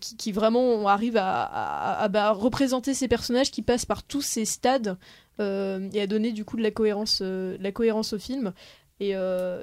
[0.00, 4.96] qui, vraiment arrive à, bah, représenter ces personnages qui passent par tous ces stades
[5.38, 8.52] et à donner du coup de la cohérence, au film.
[9.00, 9.14] Et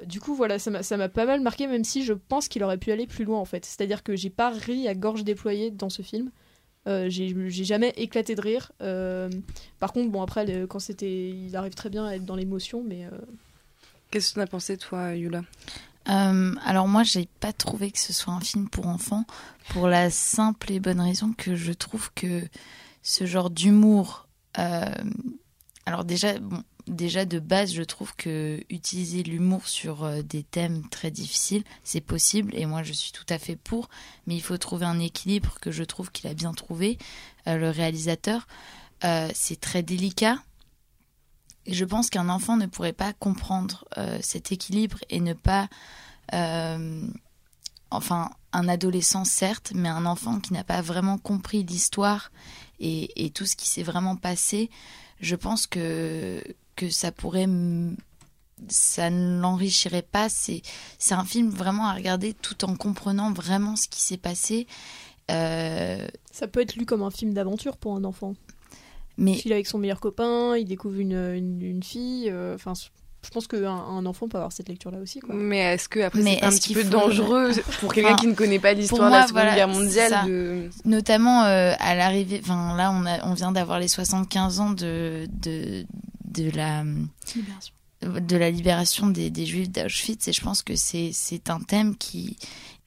[0.06, 2.92] du coup, voilà, ça m'a pas mal marqué, même si je pense qu'il aurait pu
[2.92, 3.64] aller plus loin en fait.
[3.64, 6.30] C'est-à-dire que j'ai pas ri à gorge déployée dans ce film.
[6.88, 8.72] Euh, j'ai j'ai jamais éclaté de rire.
[8.80, 9.30] Euh,
[9.78, 11.28] par contre, bon, après, le- quand c'était.
[11.30, 13.04] Il arrive très bien à être dans l'émotion, mais.
[13.06, 13.10] euh,
[14.10, 15.42] Qu'est-ce que tu en as pensé, toi, Yula?
[16.08, 19.24] Euh, alors moi, j'ai pas trouvé que ce soit un film pour enfants,
[19.68, 22.42] pour la simple et bonne raison que je trouve que
[23.02, 24.26] ce genre d'humour,
[24.58, 24.84] euh,
[25.86, 30.88] alors déjà, bon, déjà de base, je trouve que utiliser l'humour sur euh, des thèmes
[30.88, 33.88] très difficiles, c'est possible, et moi je suis tout à fait pour,
[34.26, 36.98] mais il faut trouver un équilibre que je trouve qu'il a bien trouvé,
[37.46, 38.46] euh, le réalisateur.
[39.04, 40.38] Euh, c'est très délicat.
[41.66, 43.84] Et je pense qu'un enfant ne pourrait pas comprendre
[44.20, 45.68] cet équilibre et ne pas
[47.92, 52.32] enfin un adolescent certes, mais un enfant qui n'a pas vraiment compris l'histoire
[52.80, 54.70] et tout ce qui s'est vraiment passé,
[55.22, 56.42] je pense que
[56.76, 57.46] que ça pourrait
[58.68, 60.28] ça ne l'enrichirait pas.
[60.28, 60.62] C'est
[60.98, 64.66] c'est un film vraiment à regarder tout en comprenant vraiment ce qui s'est passé.
[65.30, 68.34] Euh, Ça peut être lu comme un film d'aventure pour un enfant.
[69.18, 72.30] Mais Il est avec son meilleur copain, il découvre une, une, une fille.
[72.30, 72.56] euh,
[73.24, 75.20] je pense qu'un un enfant peut avoir cette lecture-là aussi.
[75.20, 75.34] Quoi.
[75.34, 78.34] Mais est-ce que après c'est un petit peu faut- dangereux pour quelqu'un Enfin, qui ne
[78.34, 80.70] connaît pas l'histoire de la Seconde voilà, Guerre mondiale de...
[80.84, 85.26] notamment euh, à l'arrivée, enfin là on, a, on vient d'avoir les 75 ans de,
[85.42, 85.84] de,
[86.24, 86.82] de la
[87.34, 87.74] Libération.
[88.02, 91.96] de la libération des, des juifs d'Auschwitz et je pense que c'est c'est un thème
[91.96, 92.36] qui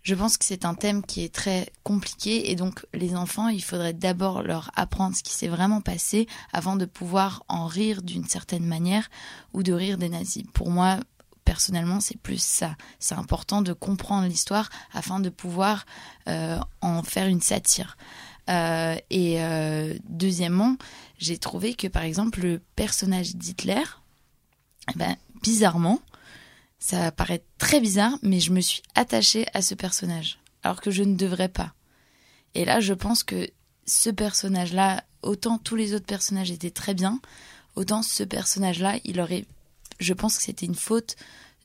[0.05, 3.63] je pense que c'est un thème qui est très compliqué et donc les enfants il
[3.63, 8.23] faudrait d'abord leur apprendre ce qui s'est vraiment passé avant de pouvoir en rire d'une
[8.23, 9.09] certaine manière
[9.53, 10.43] ou de rire des nazis.
[10.53, 10.99] Pour moi
[11.43, 12.75] personnellement c'est plus ça.
[12.99, 15.87] C'est important de comprendre l'histoire afin de pouvoir
[16.27, 17.97] euh, en faire une satire.
[18.47, 20.77] Euh, et euh, deuxièmement
[21.17, 23.81] j'ai trouvé que par exemple le personnage d'Hitler
[24.93, 25.99] eh ben, bizarrement,
[26.86, 31.02] ça paraît très bizarre, mais je me suis attachée à ce personnage, alors que je
[31.02, 31.74] ne devrais pas.
[32.54, 33.50] Et là, je pense que
[33.88, 37.19] ce personnage-là, autant tous les autres personnages étaient très bien,
[37.76, 39.45] autant ce personnage-là, il aurait,
[40.00, 41.15] je pense que c'était une faute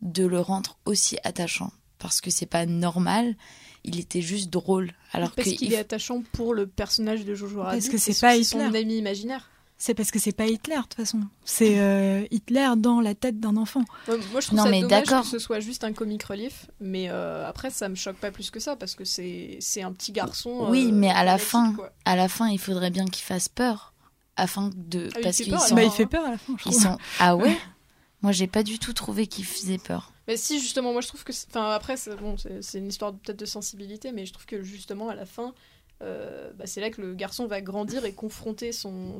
[0.00, 3.36] de le rendre aussi attachant, parce que c'est pas normal.
[3.84, 7.60] Il était juste drôle, alors Parce qu'il il- est attachant pour le personnage de Jojo
[7.62, 7.76] Rabbit.
[7.78, 9.49] Parce que c'est pas son ami imaginaire.
[9.82, 11.20] C'est parce que c'est pas Hitler de toute façon.
[11.42, 13.82] C'est euh, Hitler dans la tête d'un enfant.
[14.06, 15.22] Moi, moi, je trouve Non, ça mais dommage d'accord.
[15.22, 18.50] que ce soit juste un comic relief, mais euh, après, ça me choque pas plus
[18.50, 20.66] que ça parce que c'est c'est un petit garçon.
[20.68, 21.90] Oui, euh, mais à la fin, quoi.
[22.04, 23.94] à la fin, il faudrait bien qu'il fasse peur,
[24.36, 26.68] afin de, Ah, il parce peur, sont, Bah, il fait peur à la fin, je
[26.68, 26.82] ils trouve.
[26.82, 27.56] sont, ah ouais.
[28.22, 30.12] Moi, j'ai pas du tout trouvé qu'il faisait peur.
[30.28, 31.32] Mais si, justement, moi je trouve que.
[31.32, 34.62] c'est- Enfin, après, c'est bon, c'est une histoire peut-être de sensibilité, mais je trouve que
[34.62, 35.54] justement, à la fin,
[36.02, 39.18] euh, bah, c'est là que le garçon va grandir et confronter son,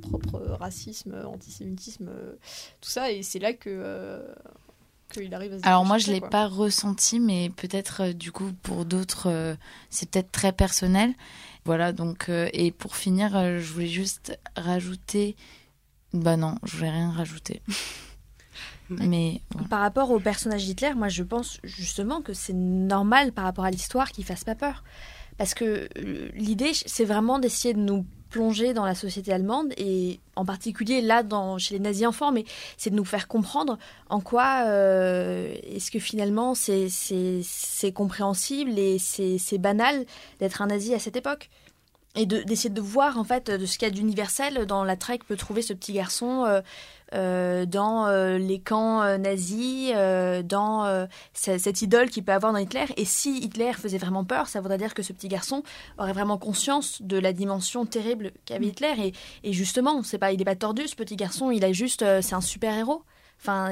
[0.00, 2.32] propre racisme, antisémitisme, euh,
[2.80, 3.70] tout ça, et c'est là que.
[3.70, 4.32] euh,
[5.12, 8.52] qu'il arrive à se Alors moi, je l'ai pas ressenti, mais peut-être euh, du coup
[8.62, 9.54] pour d'autres, euh,
[9.90, 11.14] c'est peut-être très personnel.
[11.64, 11.92] Voilà.
[11.92, 15.36] Donc euh, et pour finir, euh, je voulais juste rajouter.
[16.12, 17.60] Bah non, je voulais rien rajouter.
[18.88, 19.68] mais voilà.
[19.68, 23.70] Par rapport au personnage d'Hitler, moi je pense justement que c'est normal par rapport à
[23.70, 24.82] l'histoire qu'il fasse pas peur.
[25.40, 30.20] Parce que euh, l'idée, c'est vraiment d'essayer de nous plonger dans la société allemande et
[30.36, 31.22] en particulier là
[31.56, 32.44] chez les nazis enfants, mais
[32.76, 33.78] c'est de nous faire comprendre
[34.10, 40.04] en quoi euh, est-ce que finalement c'est compréhensible et c'est banal
[40.40, 41.48] d'être un nazi à cette époque.
[42.16, 45.18] Et de- d'essayer de voir en fait de ce qu'il y a d'universel dans l'attrait
[45.18, 46.60] que peut trouver ce petit garçon euh,
[47.14, 52.58] euh, dans euh, les camps nazis, euh, dans ce- cette idole qu'il peut avoir dans
[52.58, 52.86] Hitler.
[52.96, 55.62] Et si Hitler faisait vraiment peur, ça voudrait dire que ce petit garçon
[55.98, 58.94] aurait vraiment conscience de la dimension terrible qu'avait Hitler.
[58.98, 62.04] Et, et justement, c'est pas, il n'est pas tordu, ce petit garçon, il a juste,
[62.22, 63.04] c'est un super héros.
[63.40, 63.70] Enfin,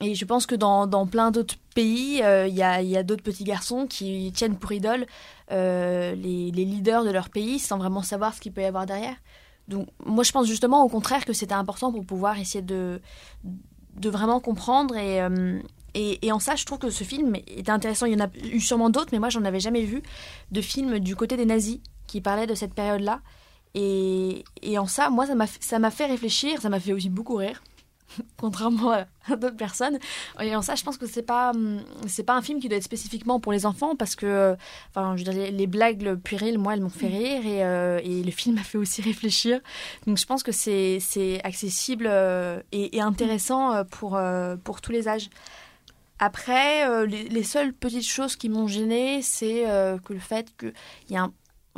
[0.00, 3.22] et, je pense que dans, dans plein d'autres pays, euh, il y a, a d'autres
[3.22, 5.06] petits garçons qui tiennent pour idole
[5.50, 8.86] euh, les, les leaders de leur pays sans vraiment savoir ce qu'il peut y avoir
[8.86, 9.16] derrière.
[9.66, 13.00] Donc moi je pense justement au contraire que c'était important pour pouvoir essayer de,
[13.96, 15.60] de vraiment comprendre et, euh,
[15.94, 18.06] et, en ça je trouve que ce film était intéressant.
[18.06, 20.02] Il y en a eu sûrement d'autres mais moi j'en avais jamais vu
[20.52, 23.20] de films du côté des nazis qui parlaient de cette période-là.
[23.74, 25.26] Et, et en ça, moi,
[25.60, 27.62] ça m'a fait réfléchir, ça m'a fait aussi beaucoup rire,
[28.36, 29.98] contrairement à d'autres personnes.
[30.40, 32.78] Et en ça, je pense que c'est pas, hum, c'est pas un film qui doit
[32.78, 34.56] être spécifiquement pour les enfants parce que, euh,
[34.90, 38.00] enfin, je veux dire, les, blagues le puériles, moi, elles m'ont fait rire et, euh,
[38.02, 39.60] et le film m'a fait aussi réfléchir.
[40.06, 44.18] Donc, je pense que c'est, c'est accessible euh, et, et intéressant pour,
[44.64, 45.28] pour tous les âges.
[46.18, 49.64] Après, les, les seules petites choses qui m'ont gênée, c'est
[50.04, 50.72] que le fait qu'il
[51.10, 51.32] y a un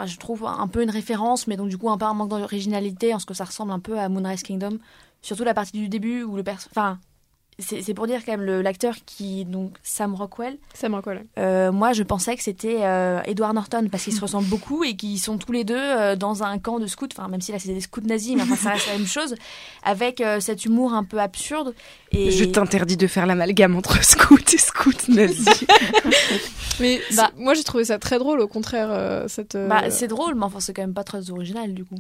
[0.07, 3.15] je trouve un peu une référence, mais donc du coup un peu un manque d'originalité
[3.15, 4.79] en ce que ça ressemble un peu à Moonrise Kingdom.
[5.23, 6.69] Surtout la partie du début où le perso...
[6.73, 6.99] Enfin,
[7.59, 10.57] c'est pour dire quand même le- l'acteur qui donc Sam Rockwell.
[10.73, 11.27] Sam Rockwell.
[11.39, 14.97] Euh, moi, je pensais que c'était euh, Edward Norton parce qu'ils se ressemblent beaucoup et
[14.97, 17.09] qu'ils sont tous les deux euh, dans un camp de scouts.
[17.15, 19.35] Enfin, même si là c'est des scouts nazis, mais enfin ça reste la même chose,
[19.83, 21.75] avec euh, cet humour un peu absurde.
[22.13, 25.45] Et Je t'interdis de faire l'amalgame entre scout et scout nazi.
[26.81, 29.55] Mais Bah- moi j'ai trouvé ça très drôle au contraire euh, cette.
[29.55, 31.97] euh, bah, c'est drôle, mais enfin c'est quand même pas très original du coup.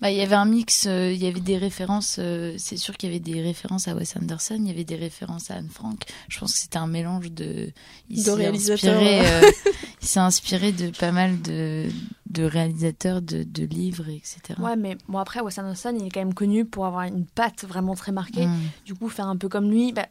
[0.00, 2.96] Bah, il y avait un mix, euh, il y avait des références, euh, c'est sûr
[2.96, 5.68] qu'il y avait des références à Wes Anderson, il y avait des références à Anne
[5.68, 6.04] Frank.
[6.28, 7.70] Je pense que c'était un mélange de.
[8.08, 9.50] il De s'est réalisateurs, inspiré, euh.
[10.02, 11.88] il s'est inspiré de pas mal de,
[12.30, 14.58] de réalisateurs, de, de livres, etc.
[14.58, 17.64] Ouais, mais bon après Wes Anderson, il est quand même connu pour avoir une patte
[17.64, 18.46] vraiment très marquée.
[18.46, 18.58] Mm.
[18.86, 20.06] Du coup, faire un peu comme lui, bah,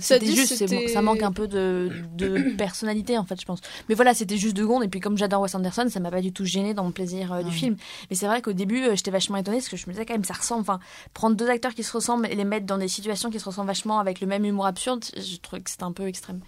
[0.00, 3.40] c'était dit, juste, c'est c'était- bon, ça manque un peu de, de personnalité en fait,
[3.40, 3.60] je pense.
[3.88, 4.82] Mais voilà, c'était juste deux secondes.
[4.84, 7.32] Et puis comme j'adore Wes Anderson, ça m'a pas du tout gêné dans mon plaisir
[7.32, 7.52] euh, du Ouais.
[7.52, 7.76] film.
[8.10, 10.14] Mais c'est vrai qu'au début, euh, j'étais vachement étonnée parce que je me disais quand
[10.14, 10.62] même, ça ressemble.
[10.62, 10.80] Enfin,
[11.14, 13.68] prendre deux acteurs qui se ressemblent et les mettre dans des situations qui se ressemblent
[13.68, 16.40] vachement avec le même humour absurde, je trouvais que c'était un peu extrême.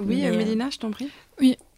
[0.00, 1.08] Oui, Mais, euh, Mélina, je t'en prie.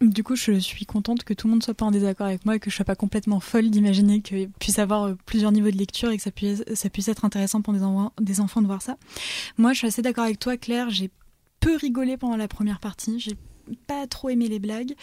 [0.01, 2.57] Du coup, je suis contente que tout le monde soit pas en désaccord avec moi
[2.57, 5.77] et que je sois pas complètement folle d'imaginer qu'il puisse avoir euh, plusieurs niveaux de
[5.77, 7.83] lecture et que ça puisse, être intéressant pour des,
[8.41, 8.99] enfants, de voir ça.
[9.57, 10.91] Moi, je suis assez d'accord avec toi, Claire.
[10.91, 11.11] J'ai
[11.61, 13.37] peu rigolé pendant la première partie.
[13.87, 14.95] Pas trop aimé les blagues.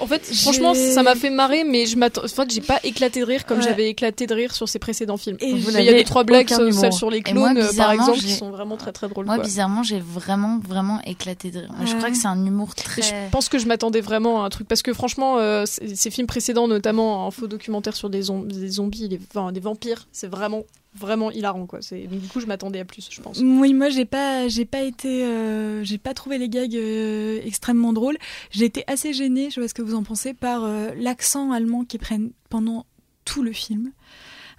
[0.00, 2.24] En fait, franchement, ça m'a fait marrer, mais je m'attends.
[2.24, 3.64] En fait, j'ai pas éclaté de rire comme Ouais.
[3.64, 5.36] j'avais éclaté de rire sur ses précédents films.
[5.40, 6.92] Et vous il y a deux trois blagues, celles humour.
[6.92, 9.26] sur les moi, clones, euh, par exemple, qui sont vraiment très très drôles.
[9.26, 9.44] Moi, quoi.
[9.44, 11.70] bizarrement, j'ai vraiment, vraiment éclaté de rire.
[11.84, 13.02] Je crois que c'est un humour Et très.
[13.02, 16.26] je pense que je m'attendais vraiment à un truc parce que franchement, euh, ces films
[16.26, 20.28] précédents, notamment un faux documentaire sur des, zom- des zombies, les- enfin, des vampires, c'est
[20.28, 20.62] vraiment
[20.98, 21.80] vraiment hilarant quoi.
[21.82, 23.38] C'est donc, du coup je m'attendais à plus, je pense.
[23.40, 27.92] Oui, moi j'ai pas, j'ai pas été, euh, j'ai pas trouvé les gags euh, extrêmement
[27.92, 28.18] drôles.
[28.50, 31.52] J'ai été assez gênée, je sais pas ce que vous en pensez, par euh, l'accent
[31.52, 32.86] allemand qu'ils prennent pendant
[33.24, 33.92] tout le film.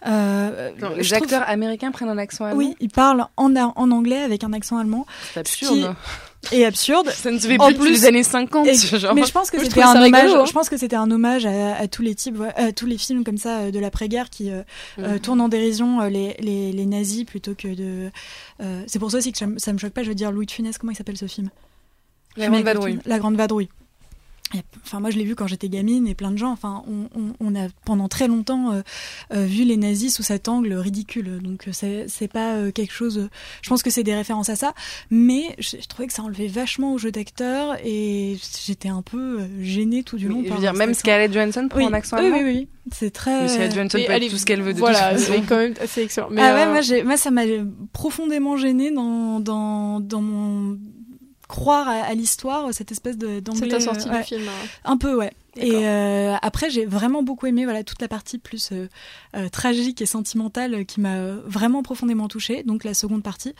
[0.07, 2.57] Euh, Non, les trouve- acteurs américains prennent un accent allemand?
[2.57, 5.05] Oui, ils parlent en, en anglais avec un accent allemand.
[5.33, 5.93] C'est absurde.
[6.51, 7.09] Et absurde.
[7.11, 8.65] Ça ne se fait En plus depuis plus- les années 50.
[8.67, 9.13] Et- genre.
[9.13, 10.45] mais je pense que je c'était un hein.
[10.45, 13.23] Je pense que c'était un hommage à, à tous les types, à tous les films
[13.23, 14.63] comme ça euh, de l'après-guerre qui euh,
[14.99, 18.09] euh, tournent en dérision les, les, les nazis plutôt que de.
[18.61, 20.03] euh, c'est pour ça aussi que ça me- choque pas.
[20.03, 20.77] Je veux dire Louis de Funès.
[20.77, 21.49] Comment il s'appelle ce film?
[22.37, 22.99] La Grande Vadrouille.
[23.05, 23.69] La Grande Vadrouille.
[24.55, 26.51] Et, Enfin, moi, je l'ai vu quand j'étais gamine et plein de gens.
[26.51, 28.81] Enfin, on, on, on a pendant très longtemps euh,
[29.33, 31.39] euh, vu les nazis sous cet angle ridicule.
[31.43, 33.19] Donc, euh, c'est c'est pas euh, quelque chose.
[33.19, 33.29] euh,
[33.61, 34.73] Je pense que c'est des références à ça,
[35.11, 39.41] mais je, je trouvais que ça enlevait vachement au jeu d'acteur et j'étais un peu
[39.61, 40.37] gênée tout du long.
[40.39, 40.99] Oui, je par veux dire, même accent.
[41.01, 41.85] Scarlett Johansson prend oui.
[41.85, 42.37] un accent oui, allemand.
[42.39, 42.67] oui, oui, oui.
[42.91, 43.43] C'est très.
[43.43, 45.33] Mais Scarlett Johansson peut tout ce qu'elle veut de voilà, toute façon.
[45.35, 46.29] c'est quand même assez excellent.
[46.31, 47.43] Mais ah ouais, moi, j'ai- moi, ça m'a
[47.93, 50.79] profondément gênée dans, dans, dans mon
[51.49, 53.67] croire à, à l'histoire, cette espèce de c'est d'anglais.
[53.67, 54.21] ta sortie euh, ouais.
[54.21, 54.43] du film.
[54.47, 54.67] hein.
[54.85, 55.33] Un peu, ouais.
[55.57, 58.87] Et euh, après, j'ai vraiment beaucoup aimé voilà toute la partie plus euh,
[59.35, 62.61] euh, tragique et sentimentale qui m'a vraiment profondément touchée.
[62.63, 63.55] Donc la seconde partie,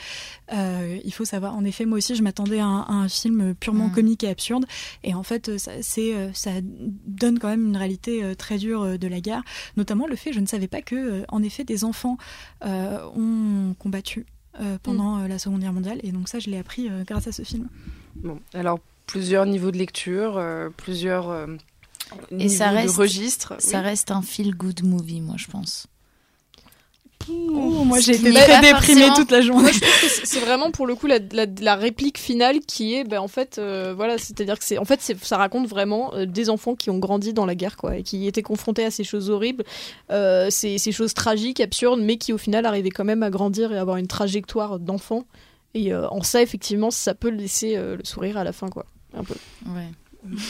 [0.52, 1.56] il faut savoir.
[1.58, 3.92] En effet, moi aussi, je m'attendais à, un- à un film purement Mm.
[3.94, 4.66] comique et absurde.
[5.04, 9.42] Et en fait, ça, ça donne quand même une réalité très dure de la guerre.
[9.76, 12.18] Notamment le fait, je ne savais pas que, en effet, des enfants
[12.64, 14.26] ont combattu.
[14.60, 17.28] Euh, pendant euh, la Seconde Guerre mondiale et donc ça je l'ai appris euh, grâce
[17.28, 17.68] à ce film.
[18.16, 21.48] Bon, alors plusieurs niveaux de lecture, euh, plusieurs euh,
[22.32, 23.54] Et niveaux ça reste- de registres.
[23.60, 23.84] Ça Oui.
[23.86, 25.88] reste un feel good movie, moi, je pense.
[27.32, 29.64] Oh, moi j'ai été très déprimée toute la journée.
[29.64, 32.96] Moi, je trouve que c'est- vraiment pour le coup la, la, la réplique finale qui
[32.96, 36.14] est, ben, en fait, euh, voilà, c'est-à-dire que c'est, en fait, c'est- ça raconte vraiment
[36.16, 38.92] euh, des enfants qui ont grandi dans la guerre, quoi, et qui étaient confrontés à
[38.92, 39.64] ces choses horribles,
[40.12, 43.72] euh, ces, ces choses tragiques, absurdes, mais qui au final arrivaient quand même à grandir
[43.72, 45.26] et avoir une trajectoire d'enfant.
[45.76, 48.86] Et euh, en ça, effectivement, ça peut laisser euh, le sourire à la fin, quoi.
[49.14, 49.36] Un peu.
[49.68, 49.88] Ouais.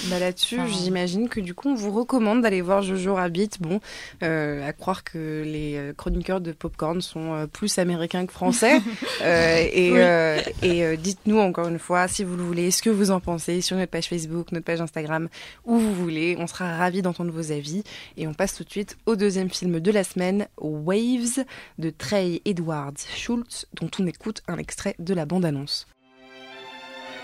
[0.09, 3.49] Bah là-dessus, Enfin, j'imagine que du coup, on vous recommande d'aller voir Jojo Rabbit.
[3.59, 3.79] Bon,
[4.23, 8.81] euh, à croire que les euh, chroniqueurs de Popcorn sont euh, plus américains que français.
[9.21, 9.97] Euh, et Oui.
[9.99, 13.19] euh, et euh, dites-nous encore une fois, si vous le voulez, ce que vous en
[13.19, 15.27] pensez sur notre page Facebook, notre page Instagram,
[15.65, 16.37] où vous voulez.
[16.39, 17.83] On sera ravis d'entendre vos avis.
[18.15, 21.43] Et on passe tout de suite au deuxième film de la semaine, Waves,
[21.79, 25.85] de Trey Edwards Schultz, dont on écoute un extrait de la bande-annonce.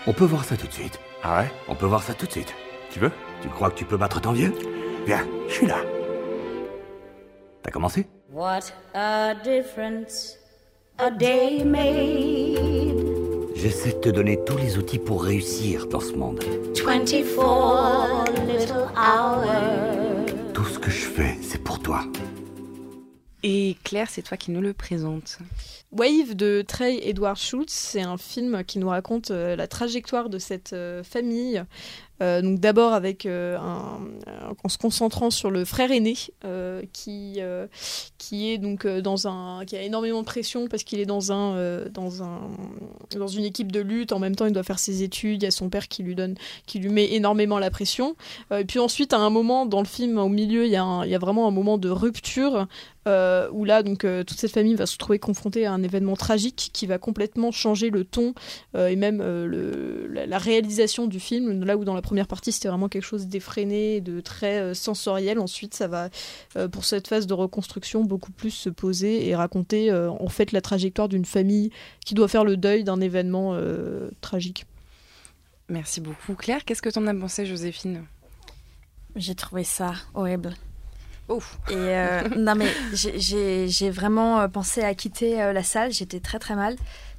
[0.06, 0.98] On peut voir ça tout de suite.
[1.22, 2.54] Ah ouais On peut voir ça tout de suite.
[2.90, 3.10] Tu veux
[3.42, 4.52] Tu crois que tu peux battre ton vieux
[5.06, 5.78] Viens, je suis là.
[7.62, 10.36] T'as commencé What a difference
[10.98, 12.96] a day made.
[13.54, 16.42] J'essaie de te donner tous les outils pour réussir dans ce monde.
[16.84, 20.52] 24 little hours.
[20.52, 22.02] Tout ce que je fais, c'est pour toi.
[23.42, 25.38] Et Claire, c'est toi qui nous le présente.
[25.92, 30.38] Wave de Trey Edward Schultz, c'est un film qui nous raconte euh, la trajectoire de
[30.38, 31.62] cette euh, famille.
[32.22, 34.00] Euh, donc d'abord avec euh, un-
[34.64, 37.66] en se concentrant sur le frère aîné euh, qui euh,
[38.16, 41.30] qui est donc euh, dans un qui a énormément de pression parce qu'il est dans
[41.32, 42.40] un euh, dans un
[43.14, 44.12] dans une équipe de lutte.
[44.12, 45.42] En même temps il doit faire ses études.
[45.42, 48.16] Il y a son père qui lui donne qui lui met énormément la pression.
[48.50, 50.82] Euh, et puis ensuite à un moment dans le film au milieu il y a
[50.84, 52.66] un- il y a vraiment un moment de rupture
[53.08, 56.16] euh, où là donc euh, toute cette famille va se trouver confrontée à un événement
[56.16, 58.34] tragique qui va complètement changer le ton
[58.74, 62.26] euh, et même euh, le, la, la réalisation du film là où dans la première
[62.28, 66.08] partie c'était vraiment quelque chose d'effréné de très euh, sensoriel ensuite ça va
[66.56, 70.52] euh, pour cette phase de reconstruction beaucoup plus se poser et raconter euh, en fait
[70.52, 71.70] la trajectoire d'une famille
[72.04, 74.66] qui doit faire le deuil d'un événement euh, tragique
[75.68, 76.34] Merci beaucoup.
[76.36, 78.04] Claire, qu'est-ce que t'en as pensé, Joséphine?
[79.16, 80.54] J'ai trouvé ça horrible.
[81.28, 81.58] Ouf.
[81.70, 85.90] Et euh, non mais j'ai- vraiment pensé à quitter euh, la salle.
[85.92, 86.76] J'étais très très mal,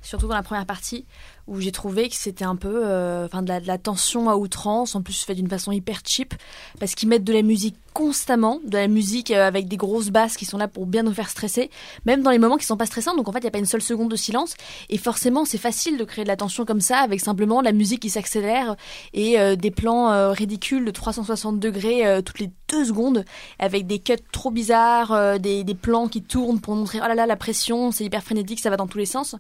[0.08, 1.06] surtout dans la première partie
[1.48, 5.24] où j'ai trouvé que c'était un peu euh, de, la, tension à outrance, en plus
[5.24, 6.34] fait d'une façon hyper cheap,
[6.80, 10.36] parce qu'ils mettent de la musique constamment, de la musique euh, avec des grosses basses
[10.36, 11.70] qui sont là pour bien nous faire stresser,
[12.06, 13.60] même dans les moments qui sont pas stressants, donc en fait il n'y a pas
[13.60, 14.56] une seule seconde de silence,
[14.90, 18.02] et forcément c'est facile de créer de la tension comme ça, avec simplement la musique
[18.02, 18.76] qui s'accélère,
[19.14, 23.24] et euh, des plans ridicules de 360 degrés toutes les deux secondes,
[23.60, 27.26] avec des cuts trop bizarres, des, des plans qui tournent pour montrer, oh là là,
[27.26, 29.36] la pression, c'est hyper frénétique, ça va dans tous les sens.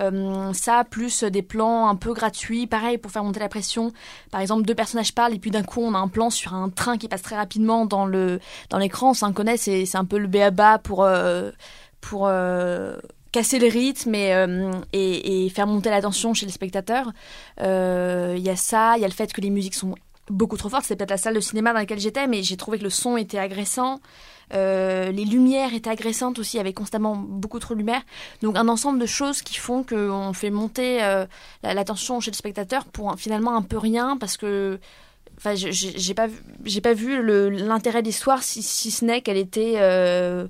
[0.00, 3.92] Euh, ça, plus des plans un peu gratuits, pareil, pour faire monter la pression.
[4.30, 6.70] Par exemple, deux personnages parlent et puis d'un coup, on a un plan sur un
[6.70, 9.10] train qui passe très rapidement dans le dans l'écran.
[9.10, 11.50] On s'en connaît, c'est c'est un peu le béaba pour euh,
[12.00, 12.96] pour euh,
[13.32, 17.12] casser le rythme et, euh, et, faire monter la tension chez les spectateurs.
[17.58, 17.64] Il
[18.38, 19.94] y a ça, il y a le fait que les musiques sont
[20.30, 20.84] beaucoup trop fortes.
[20.86, 23.16] C'est peut-être la salle de cinéma dans laquelle j'étais, mais j'ai trouvé que le son
[23.16, 24.00] était agressant.
[24.52, 28.02] Euh, les lumières étaient agressantes aussi, il y avait constamment beaucoup trop de lumière.
[28.42, 31.26] Donc un ensemble de choses qui font qu'on fait monter euh,
[31.62, 34.80] chez le spectateur pour finalement un peu rien, parce que
[35.38, 36.28] enfin, j'ai pas,
[36.64, 40.46] j'ai pas vu l'intérêt de l'histoire si, ce n'est qu'elle était euh,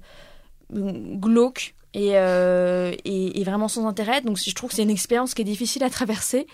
[0.72, 1.74] glauque.
[1.92, 4.20] Et, euh, et, et vraiment sans intérêt.
[4.20, 6.46] Donc je trouve que c'est une expérience qui est difficile à traverser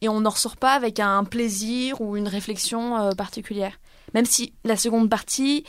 [0.00, 3.80] et on n'en ressort pas avec un plaisir ou une réflexion particulière.
[4.16, 5.64] Même si la seconde partie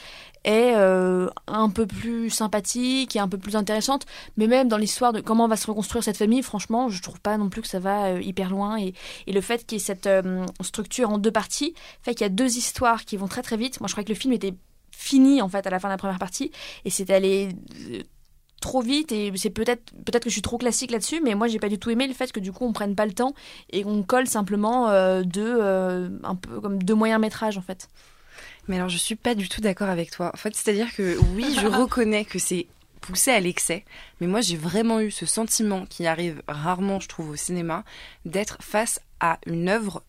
[0.46, 4.06] est euh, un peu plus sympathique et un peu plus intéressante,
[4.38, 7.38] mais même dans l'histoire de comment va se reconstruire cette famille, franchement, je trouve pas
[7.38, 8.80] non plus que ça va euh, hyper loin.
[8.80, 8.94] Et,
[9.28, 12.30] le fait qu'il y ait cette euh, structure en deux parties fait qu'il y a
[12.30, 13.82] deux histoires qui vont très très vite.
[13.82, 14.54] Moi, je crois que le film était
[14.92, 16.50] fini en fait à la fin de la première partie
[16.86, 17.50] et c'est allé
[18.62, 21.60] trop vite et c'est peut-être peut-être que je suis trop classique là-dessus mais moi j'ai
[21.60, 23.36] pas du tout aimé le fait que du coup on prenne pas le temps
[23.70, 24.90] et qu'on colle simplement
[25.22, 27.90] deux un peu comme deux moyens métrages en fait.
[28.68, 30.32] Mais alors, je suis pas du tout d'accord avec toi.
[30.34, 32.68] En fait, c'est-à-dire que oui, je reconnais que c'est
[33.02, 33.86] poussé à l'excès,
[34.20, 37.84] mais moi, j'ai vraiment eu ce sentiment qui arrive rarement, je trouve, au cinéma,
[38.26, 40.04] d'être face à une œuvre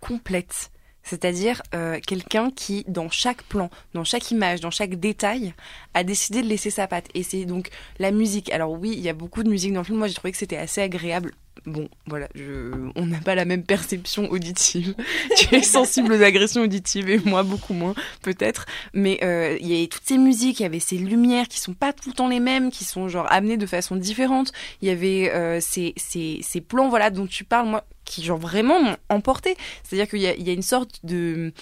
[0.00, 0.70] complète.
[1.02, 5.54] C'est-à-dire euh, quelqu'un qui, dans chaque plan, dans chaque image, dans chaque détail,
[5.94, 7.08] a décidé de laisser sa patte.
[7.14, 8.50] Et c'est donc la musique.
[8.52, 9.98] Alors oui, il y a beaucoup de musique dans le film.
[9.98, 11.34] Moi, j'ai trouvé que c'était assez agréable.
[11.66, 12.90] Bon, voilà, je...
[12.94, 14.94] on n'a pas la même perception auditive.
[15.36, 18.66] tu es sensible aux agressions auditives et moi beaucoup moins, peut-être.
[18.94, 21.74] Mais euh, il y avait toutes ces musiques, il y avait ces lumières qui sont
[21.74, 24.52] pas tout le temps les mêmes, qui sont genre amenées de façon différente.
[24.82, 28.38] Il y avait euh, ces, ces, ces plans, voilà, dont tu parles, moi, qui genre
[28.38, 29.56] vraiment m'ont emporté.
[29.82, 31.52] C'est-à-dire qu'il y y a une sorte de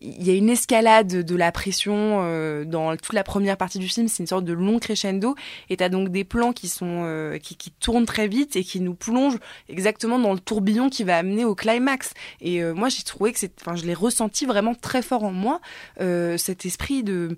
[0.00, 3.88] il y a une escalade de la pression euh, dans toute la première partie du
[3.88, 5.34] film, c'est une sorte de long crescendo,
[5.70, 8.80] et t'as donc des plans qui sont euh, qui, qui tournent très vite et qui
[8.80, 12.14] nous plongent exactement dans le tourbillon qui va amener au climax.
[12.40, 15.32] Et euh, moi j'ai trouvé que c'est, enfin je l'ai ressenti vraiment très fort en
[15.32, 15.60] moi,
[15.98, 17.36] cet esprit de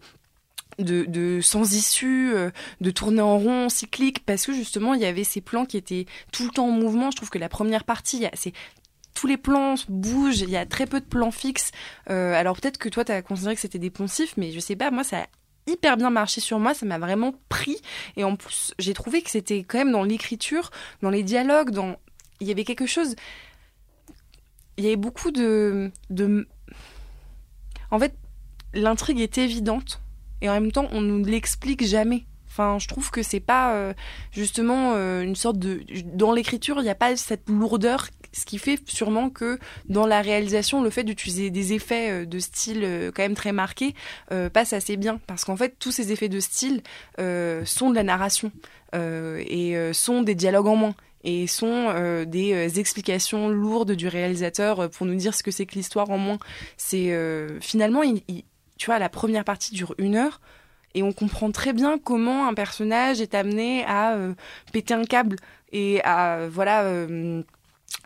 [0.79, 2.33] de, de sans issue,
[2.81, 6.07] de tourner en rond, cyclique, parce que justement il y avait ces plans qui étaient
[6.33, 7.11] tout le temps en mouvement.
[7.11, 8.53] Je trouve que la première partie, c'est
[9.15, 11.73] tous les plans bougent, il y a très peu de plans fixes.
[12.11, 14.77] Euh, alors peut-être que toi, tu as considéré que c'était des poncifs, mais je sais
[14.77, 15.27] pas, moi, ça a
[15.67, 17.77] hyper bien marché sur moi, ça m'a vraiment pris.
[18.17, 20.71] Et en plus, j'ai trouvé que c'était quand même dans l'écriture,
[21.03, 21.97] dans les dialogues, dans...
[22.41, 23.15] il y avait quelque chose...
[24.77, 25.91] Il y avait beaucoup de...
[26.09, 26.49] de...
[27.91, 28.15] En fait,
[28.73, 30.01] l'intrigue est évidente,
[30.41, 32.25] et en même temps, on nous l'explique jamais.
[32.47, 33.95] Enfin, je trouve que c'est pas euh,
[34.33, 38.59] justement euh, une sorte de dans l'écriture, il n'y a pas cette lourdeur, ce qui
[38.59, 43.11] fait sûrement que dans la réalisation, le fait d'utiliser des effets euh, de style euh,
[43.15, 43.95] quand même très marqués
[44.33, 46.83] euh, passe assez bien parce qu'en fait, tous ces effets de style
[47.19, 48.53] sont de la narration
[48.95, 55.15] et sont des dialogues en moins et sont des explications lourdes du réalisateur pour nous
[55.15, 56.39] dire ce que c'est que l'histoire en moins.
[56.77, 57.15] C'est
[57.61, 58.03] finalement,
[58.79, 60.41] tu vois, la première partie dure une heure
[60.95, 64.17] et on comprend très bien comment un personnage est amené à
[64.73, 65.37] péter un câble
[65.73, 66.85] et à voilà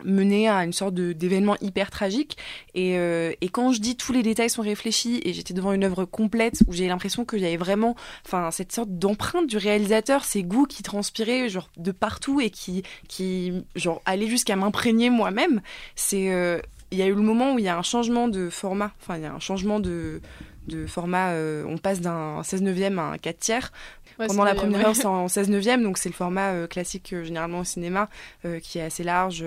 [0.03, 2.37] mener à une sorte d'événement hyper tragique
[2.73, 5.83] et, euh, et quand je dis tous les détails sont réfléchis et j'étais devant une
[5.83, 7.95] œuvre complète où j'ai l'impression qu'il y avait vraiment
[8.25, 12.83] enfin cette sorte d'empreinte du réalisateur ces goûts qui transpiraient genre de partout et qui
[13.07, 15.61] qui genre allaient jusqu'à m'imprégner moi-même
[15.95, 16.59] c'est euh,
[16.91, 19.17] il y a eu le moment où il y a un changement de format enfin
[19.17, 20.21] il y a un changement de
[20.67, 23.71] de format, euh, on passe d'un 16 neuvième à un 4 tiers.
[24.19, 24.85] Ouais, Pendant la première ouais.
[24.87, 28.09] heure, c'est en 16 neuvième, donc c'est le format euh, classique euh, généralement au cinéma,
[28.45, 29.43] euh, qui est assez large.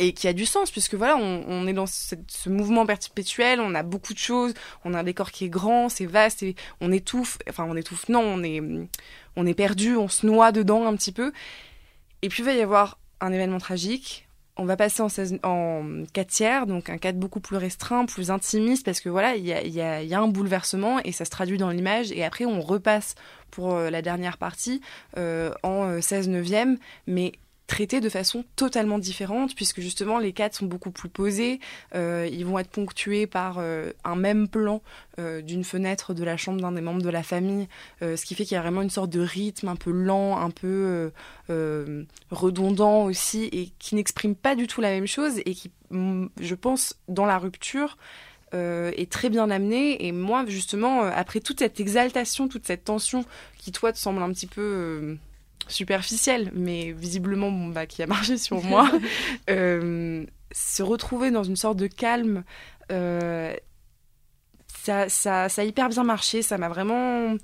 [0.00, 3.60] et qui a du sens puisque voilà on, on est dans cette- ce mouvement perpétuel
[3.60, 4.52] on a beaucoup de choses
[4.84, 8.08] on a un décor qui est grand c'est vaste et on étouffe enfin on étouffe
[8.08, 8.60] non on est
[9.36, 11.30] on est perdu on se noie dedans un petit peu
[12.22, 16.04] et puis il va y avoir un événement tragique on va passer en, 16 en
[16.12, 19.80] 4 tiers, donc un cadre beaucoup plus restreint, plus intimiste, parce que voilà, il y
[19.80, 22.12] a, un bouleversement et ça se traduit dans l'image.
[22.12, 23.16] Et après, on repasse
[23.50, 24.80] pour euh, la dernière partie
[25.16, 27.32] euh, en euh, 16 neuvième, mais
[27.66, 31.60] traités de façon totalement différente, puisque justement les cadres sont beaucoup plus posés,
[31.94, 34.82] euh, ils vont être ponctués par euh, un même plan
[35.18, 37.68] euh, d'une fenêtre de la chambre d'un des membres de la famille,
[38.00, 40.50] ce qui fait qu'il y a vraiment une sorte de rythme un peu lent, un
[40.50, 41.10] peu
[42.30, 46.54] redondant aussi, et qui n'exprime pas du tout la même chose, et qui, mm, je
[46.54, 47.96] pense, dans la rupture,
[48.52, 50.06] est très bien amené.
[50.06, 53.24] Et moi, justement, après toute cette exaltation, toute cette tension
[53.58, 55.16] qui, toi, te semble un petit peu
[55.68, 58.90] superficielle, mais visiblement, bon, bah, qui a marché sur moi,
[59.50, 62.44] euh, se retrouver dans une sorte de calme,
[62.92, 63.54] euh,
[64.84, 66.42] ça, ça, ça a hyper bien marché.
[66.42, 67.36] Ça m'a vraiment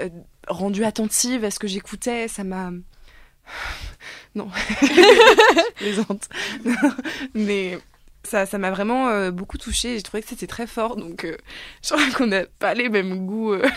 [0.00, 0.08] euh,
[0.48, 2.28] rendue attentive à ce que j'écoutais.
[2.28, 2.70] Ça m'a.
[4.34, 4.48] Non,
[5.76, 6.30] plaisante.
[7.34, 7.78] mais
[8.24, 9.96] ça ça m'a vraiment euh, beaucoup touchée.
[9.96, 10.96] J'ai trouvé que c'était très fort.
[10.96, 11.36] Donc, euh,
[11.84, 13.68] je crois qu'on n'a pas les mêmes goûts, euh,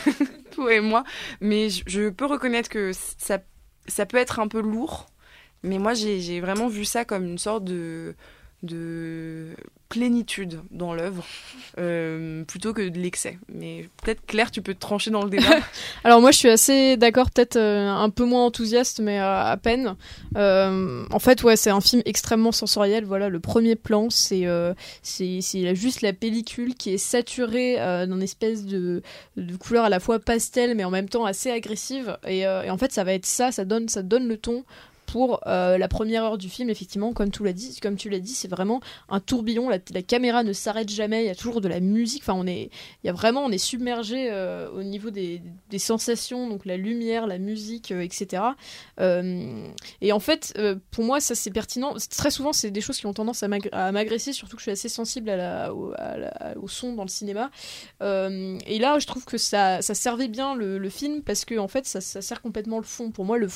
[0.51, 1.03] toi et moi.
[1.41, 3.39] Mais je, je peux reconnaître que ça,
[3.87, 5.07] ça peut être un peu lourd.
[5.63, 8.15] Mais moi, j'ai vraiment vu ça comme une sorte de,
[8.63, 9.55] de
[9.89, 11.23] plénitude dans l'œuvre,
[11.77, 13.37] euh, plutôt que de l'excès.
[13.53, 15.59] Mais peut-être, Claire, tu peux te trancher dans le débat.
[16.03, 19.57] Alors moi je suis assez d'accord, peut-être euh, un peu moins enthousiaste, mais euh, à
[19.57, 19.95] peine.
[20.35, 23.05] En fait ouais c'est un film extrêmement sensoriel.
[23.05, 24.45] Voilà le premier plan c'est
[25.01, 29.01] c'est juste la pellicule qui est saturée d'une espèce de
[29.37, 32.17] de couleur à la fois pastel mais en même temps assez agressive.
[32.27, 34.65] Et, et en fait ça va être ça, ça donne ça donne le ton
[35.05, 38.19] pour euh, la première heure du film, effectivement, comme tu l'as dit, comme tu l'as
[38.19, 39.69] dit, c'est vraiment un tourbillon.
[39.69, 41.23] La, caméra ne s'arrête jamais.
[41.23, 42.23] Il y a toujours de la musique.
[42.23, 42.69] Enfin, on est,
[43.03, 45.41] il y a vraiment, on est submergé euh, au niveau des,
[45.77, 48.43] sensations, donc la lumière, la musique, euh, etc.
[50.01, 50.57] Et en fait,
[50.91, 51.95] pour moi, ça c'est pertinent.
[52.17, 54.65] Très souvent, c'est des choses qui ont tendance à m'ag- à m'agresser, surtout que je
[54.65, 55.29] suis assez sensible
[55.71, 57.51] au, son dans le cinéma.
[58.01, 62.01] Et là, je trouve que ça, servait bien le, film parce que en fait, ça,
[62.01, 63.11] sert complètement le fond.
[63.11, 63.49] Pour moi, le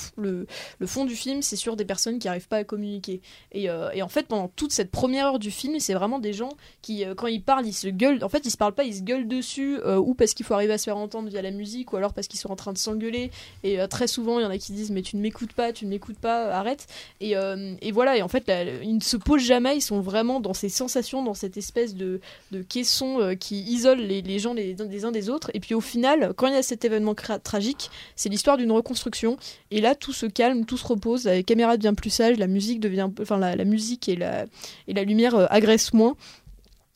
[0.86, 3.22] fond du film, c'est sur des personnes qui n'arrivent pas à communiquer.
[3.52, 6.34] Et, euh, et en fait, pendant toute cette première heure du film, c'est vraiment des
[6.34, 6.50] gens
[6.82, 8.24] qui, euh, quand ils parlent, ils se gueulent.
[8.24, 10.54] En fait, ils se parlent pas, ils se gueulent dessus, euh, ou parce qu'il faut
[10.54, 12.74] arriver à se faire entendre via la musique, ou alors parce qu'ils sont en train
[12.74, 13.32] de s'engueuler.
[13.64, 15.86] Et très souvent, il y en a qui disent Mais tu ne m'écoutes pas, tu
[15.86, 16.88] ne m'écoutes pas, arrête.
[17.22, 17.34] Et,
[17.82, 18.52] et voilà, et en fait,
[18.84, 22.20] ils ne se posent jamais, ils sont vraiment dans ces sensations, dans cette espèce de,
[22.52, 25.52] de caisson qui isole les, les gens les, des uns des autres.
[25.54, 29.38] Et puis au final, quand il y a cet événement tragique, c'est l'histoire d'une reconstruction.
[29.72, 32.80] Et là, tout se calme, tout se repose, la caméra devient plus sage, la musique
[32.80, 34.46] devient, enfin la, musique et la,
[34.88, 36.16] et la lumière euh, agressent moins.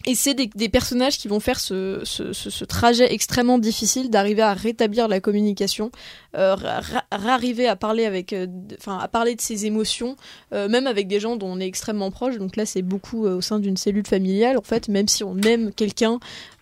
[0.06, 4.54] Et c'est des, personnages qui vont faire ce, ce, ce, trajet extrêmement difficile d'arriver à
[4.54, 5.92] rétablir la communication,
[6.34, 10.16] arriver à parler avec, euh, enfin à parler de ses émotions,
[10.54, 12.38] euh, même avec des gens dont on est extrêmement proche.
[12.38, 14.58] Donc là, c'est beaucoup euh, au sein d'une cellule familiale.
[14.58, 16.20] En fait, même si on aime quelqu'un,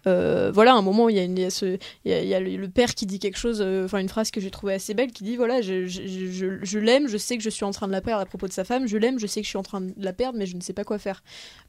[0.08, 3.06] euh, voilà, à un moment, il y a, une- il y a le, père qui
[3.06, 6.78] dit quelque chose, euh, une phrase que j'ai trouvée assez belle, qui dit voilà, je,
[6.80, 8.64] l'aime, je sais que je suis en train de la perdre à propos de sa
[8.64, 10.56] femme, je l'aime, je sais que je suis en train de la perdre, mais je
[10.56, 11.22] ne sais pas quoi faire.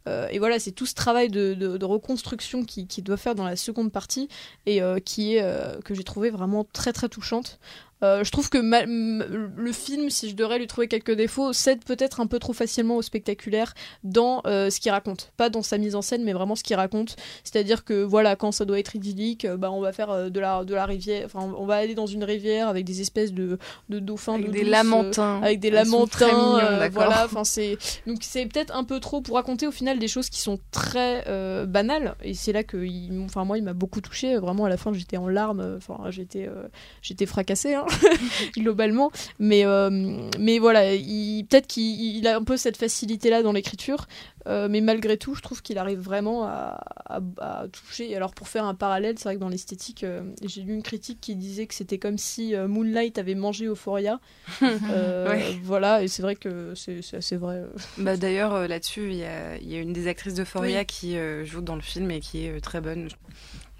[0.08, 3.92] Euh, et voilà, c'est tout ce travail de, reconstruction qui, doit faire dans la seconde
[3.92, 4.28] partie
[4.66, 7.58] et euh, qui est euh, que j'ai trouvé vraiment très très touchante.
[8.02, 11.52] Euh, je trouve que ma- m- le film, si je devrais lui trouver quelques défauts,
[11.52, 15.32] cède peut-être un peu trop facilement au spectaculaire dans euh, ce qu'il raconte.
[15.36, 17.16] Pas dans sa mise en scène, mais vraiment ce qu'il raconte.
[17.44, 20.64] C'est-à-dire que voilà, quand ça doit être idyllique, euh, bah, on va faire de, la,
[20.64, 23.98] de la rivière, enfin on va aller dans une rivière avec des espèces de, de
[23.98, 25.40] dauphins, Avec des douce, lamentins.
[25.42, 27.24] avec des très lamentins, mignons, voilà.
[27.24, 30.40] Enfin c'est donc c'est peut-être un peu trop pour raconter au final des choses qui
[30.40, 32.16] sont très euh, banales.
[32.22, 34.36] Et c'est là que, il, enfin moi, il m'a beaucoup touché.
[34.38, 35.74] Vraiment à la fin, j'étais en larmes.
[35.76, 36.64] Enfin j'étais, euh,
[37.00, 37.84] j'étais fracassée hein,
[38.56, 39.10] globalement.
[39.38, 39.90] Mais euh,
[40.38, 44.06] mais voilà, il- peut-être qu'il il a un peu cette facilité là dans l'écriture.
[44.48, 48.14] Euh, mais malgré tout, je trouve qu'il arrive vraiment à, à- à toucher.
[48.16, 51.20] Alors, pour faire un parallèle, c'est vrai que dans l'esthétique, euh, j'ai lu une critique
[51.20, 54.18] qui disait que c'était comme si Moonlight avait mangé Euphoria.
[54.62, 55.56] Ouais.
[55.62, 57.62] Voilà, et c'est vrai que c'est assez vrai.
[57.98, 60.86] Bah, D'ailleurs, là-dessus, il y a, il y a une des actrices d'Euphoria Oui.
[60.86, 63.08] qui joue dans le film et qui est très bonne.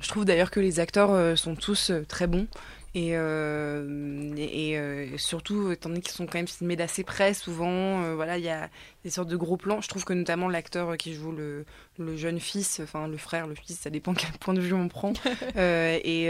[0.00, 2.46] Je trouve d'ailleurs que les acteurs sont tous très bons.
[2.94, 7.32] Et, euh, et, et, euh, surtout, étant donné qu'ils sont quand même filmés d'assez près,
[7.32, 8.68] souvent, euh, voilà, il y a
[9.02, 9.80] des sortes de gros plans.
[9.80, 11.64] Je trouve que notamment l'acteur qui joue le,
[11.98, 14.88] le jeune fils, enfin le frère, le fils, ça dépend quel point de vue on
[14.88, 15.14] prend,
[15.56, 16.26] euh, est,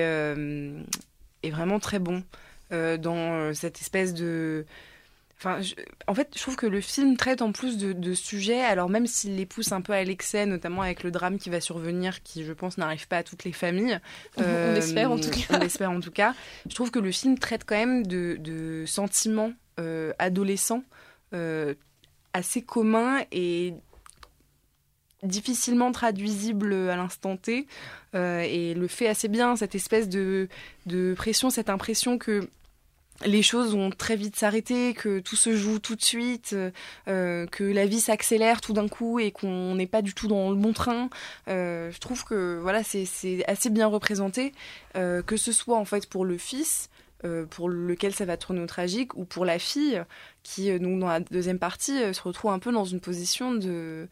[1.42, 2.22] est vraiment très bon
[2.70, 4.64] dans cette espèce de...
[5.44, 5.74] Enfin, je-
[6.06, 9.08] en fait, je trouve que le film traite en plus de, de sujets, alors même
[9.08, 12.44] s'il les pousse un peu à l'excès, notamment avec le drame qui va survenir, qui,
[12.44, 13.98] je pense, n'arrive pas à toutes les familles.
[14.36, 15.58] On- on espère, en tout cas.
[15.58, 16.34] On espère en tout cas.
[16.68, 20.84] Je trouve que le film traite quand même de, de sentiments euh, adolescents
[21.34, 21.74] euh,
[22.34, 23.74] assez communs et
[25.22, 27.66] difficilement traduisibles à l'instant T
[28.14, 30.48] euh, et le fait assez bien cette espèce de,
[30.86, 32.48] de pression cette impression que
[33.24, 36.56] les choses vont très vite s'arrêter, que tout se joue tout de suite,
[37.08, 40.50] euh, que la vie s'accélère tout d'un coup et qu'on n'est pas du tout dans
[40.50, 41.08] le bon train.
[41.48, 43.06] Euh, je trouve que voilà, c'est
[43.46, 44.52] assez bien représenté,
[44.96, 46.88] euh, que ce soit en fait pour le fils.
[47.50, 50.02] pour lequel ça va tourner au tragique, ou pour la fille
[50.42, 54.08] qui, dans la deuxième partie, se retrouve un peu dans une position de,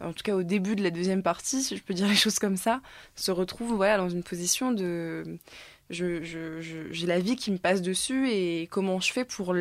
[0.00, 2.38] en tout cas au début de la deuxième partie, si je peux dire les choses
[2.38, 2.80] comme ça,
[3.16, 5.24] se retrouve voilà, dans une position de
[5.94, 9.54] j'ai la vie qui me passe dessus et comment je fais pour,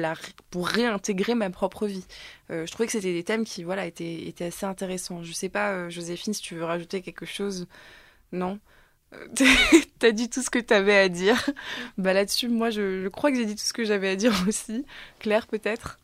[0.50, 2.06] pour réintégrer ma propre vie.
[2.52, 5.24] Euh, je trouvais que c'était des thèmes qui voilà, étaient, étaient assez intéressants.
[5.24, 7.68] Je sais pas, euh, Joséphine, si tu veux rajouter quelque chose.
[8.32, 8.60] Non
[10.00, 11.50] T'as dit tout ce que t'avais à dire.
[11.98, 14.34] Bah là-dessus, moi, je, je crois que j'ai dit tout ce que j'avais à dire
[14.48, 14.86] aussi.
[15.20, 16.00] Claire, peut-être?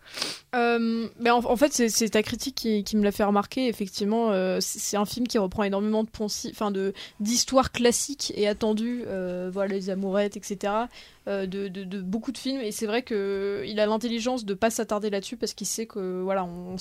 [0.56, 3.68] Euh, ben en, fait, c'est ta critique qui, me l'a fait remarquer.
[3.68, 6.10] Effectivement, euh, c'est un film qui reprend énormément de
[6.50, 10.74] enfin de d'histoires classiques et attendues, euh, voilà les amourettes, etc.
[11.28, 12.60] De, de, beaucoup de films.
[12.60, 16.24] Et c'est vrai que il a l'intelligence de pas s'attarder là-dessus parce qu'il sait que
[16.24, 16.78] voilà, on,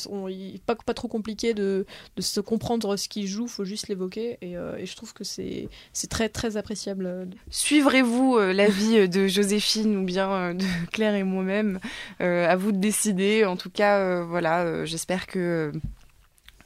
[0.65, 1.85] pas pas trop compliqué de,
[2.17, 3.47] de se comprendre ce qu'il joue.
[3.47, 4.39] Faut juste l'évoquer.
[4.41, 7.29] Et, et, je trouve que c'est c'est très très appréciable.
[7.51, 11.79] Suivrez-vous l'avis de Joséphine ou bien de Claire et moi-même
[12.19, 15.73] À vous de décider en tout cas, euh, voilà, euh, j'espère que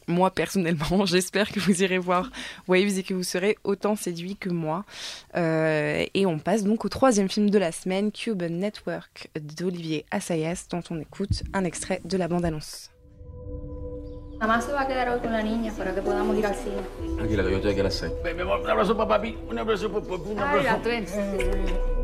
[0.06, 2.30] moi personnellement, j'espère que vous irez voir
[2.68, 4.84] Waves et que vous serez autant séduits que moi.
[5.36, 10.66] Euh, et on passe donc au troisième film de la semaine, Cuban Network d'Olivier Assayas,
[10.70, 12.90] dont on écoute un extrait de la bande-annonce.
[14.40, 16.82] Mamá se va a quedar hoy con la niña para que podamos ir al cine.
[17.16, 18.12] Tranquila, que yo estoy aquí a las seis.
[18.24, 20.80] Ven, un abrazo para papi, un abrazo para papi, un abrazo.
[20.84, 22.01] Ay, la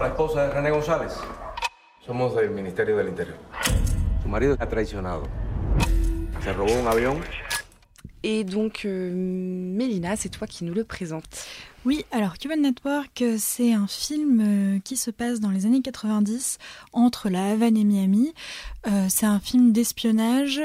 [0.00, 1.12] La esposa de René González.
[2.06, 3.36] Somos del Ministerio del Interior.
[4.22, 5.24] Su marido ha traicionado.
[6.42, 7.20] Se robó un avión.
[8.22, 11.44] Et donc, euh, Mélina, c'est toi qui nous le présente.
[11.84, 15.82] Oui, alors Cuban Network, euh, c'est un film euh, qui se passe dans les années
[15.82, 16.56] 90
[16.94, 18.32] entre la Havane et Miami.
[19.10, 20.62] c'est un film d'espionnage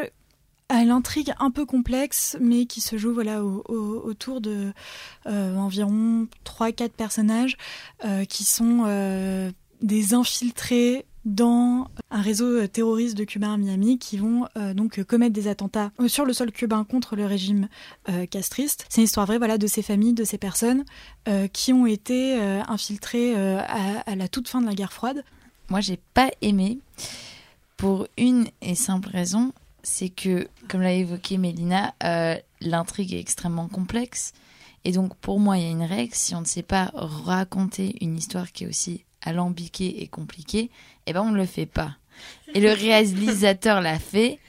[0.70, 4.74] à l'intrigue un peu complexe, mais qui se joue voilà autour de
[5.28, 7.57] euh, environ 3-4 personnages
[8.03, 9.51] euh, qui sont euh,
[9.82, 14.45] des infiltrés dans un réseau terroriste de Cubains à Miami qui vont
[14.76, 17.68] donc commettre des attentats sur le sol cubain contre le régime
[18.30, 18.86] castriste.
[18.89, 20.86] C'est une histoire vraie voilà de ces familles, de ces personnes
[21.51, 25.24] qui ont été infiltrées à, à, la toute fin de la guerre froide.
[25.70, 26.78] Moi, j'ai pas aimé
[27.76, 29.51] pour une et simple raison,
[29.86, 34.34] c'est que, comme l'a évoqué Mélina, euh, l'intrigue est extrêmement complexe.
[34.84, 36.13] Et donc, pour moi, il y a une règle.
[36.13, 40.70] Si on ne sait pas raconter une histoire qui est aussi alambiquée et compliquée,
[41.07, 41.97] eh ben, on ne le fait pas.
[42.53, 44.39] Et le réalisateur l'a fait.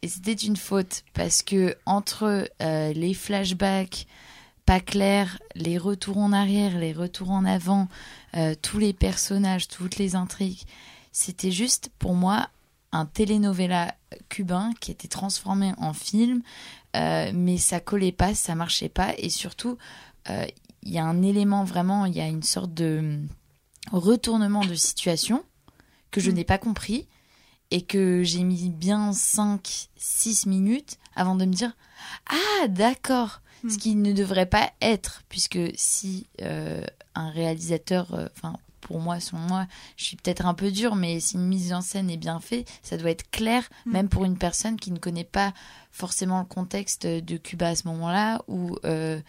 [0.00, 1.04] Et c'était une faute.
[1.12, 4.06] Parce que, entre euh, les flashbacks
[4.64, 7.88] pas clairs, les retours en arrière, les retours en avant,
[8.36, 10.62] euh, tous les personnages, toutes les intrigues,
[11.10, 12.48] c'était juste, pour moi,
[12.92, 13.94] un telenovela
[14.28, 16.42] cubain qui était transformé en film,
[16.94, 19.78] euh, mais ça collait pas, ça marchait pas, et surtout,
[20.28, 20.46] euh,
[20.82, 23.20] il y a un élément vraiment, il y a une sorte de
[23.90, 25.42] retournement de situation
[26.10, 26.34] que je mm.
[26.34, 27.08] n'ai pas compris
[27.70, 31.74] et que j'ai mis bien 5-6 minutes avant de me dire
[32.26, 33.78] Ah, d'accord Ce mm.
[33.78, 36.84] qui ne devrait pas être, puisque si euh,
[37.14, 39.66] un réalisateur, enfin, pour moi, selon moi,
[39.96, 42.68] je suis peut-être un peu dure, mais si une mise en scène est bien faite,
[42.82, 43.92] ça doit être clair, mm.
[43.92, 45.54] même pour une personne qui ne connaît pas
[45.90, 49.20] forcément le contexte de Cuba à ce moment-là, ou euh,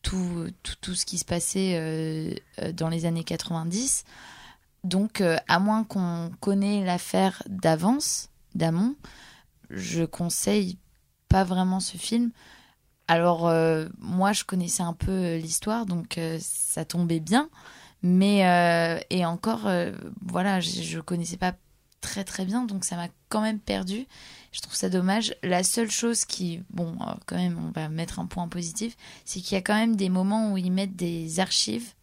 [0.00, 0.46] tout,
[0.80, 4.04] tout, ce qui se passait euh, euh, dans les années 90.
[4.84, 8.96] Donc, à moins qu'on connaît l'affaire d'avance, d'amont,
[9.70, 10.76] je conseille
[11.28, 12.32] pas vraiment ce film.
[13.06, 13.48] Alors,
[14.00, 17.48] moi, je connaissais un peu l'histoire, donc ça tombait bien.
[18.02, 19.92] Mais euh, et encore, euh,
[20.22, 21.54] voilà, je, ne connaissais pas
[22.00, 24.06] très très bien, donc ça m'a quand même perdu.
[24.50, 25.34] Je trouve ça dommage.
[25.42, 29.40] La seule chose qui, bon, euh, quand même, on va mettre un point positif, c'est
[29.40, 31.94] qu'il y a quand même des moments où ils mettent des archives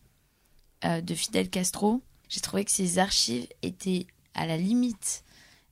[0.83, 2.01] de Fidel Castro.
[2.29, 5.25] J'ai trouvé que ces archives étaient à la limite.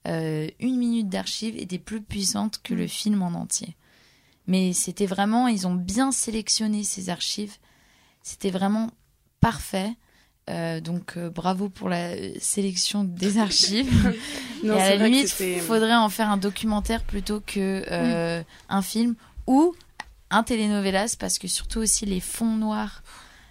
[0.06, 3.78] une minute d'archives était plus puissante que le film en entier.
[4.48, 7.56] Mais c'était vraiment, ils ont bien sélectionné ces archives.
[8.22, 8.92] C'était vraiment
[9.40, 9.96] parfait.
[10.50, 14.14] Euh, donc euh, bravo pour la sélection des archives.
[14.64, 19.16] et à la limite, il faudrait en faire un documentaire plutôt que euh, un film
[19.46, 19.76] ou
[20.30, 23.04] un telenovelas parce que surtout aussi les fonds noirs.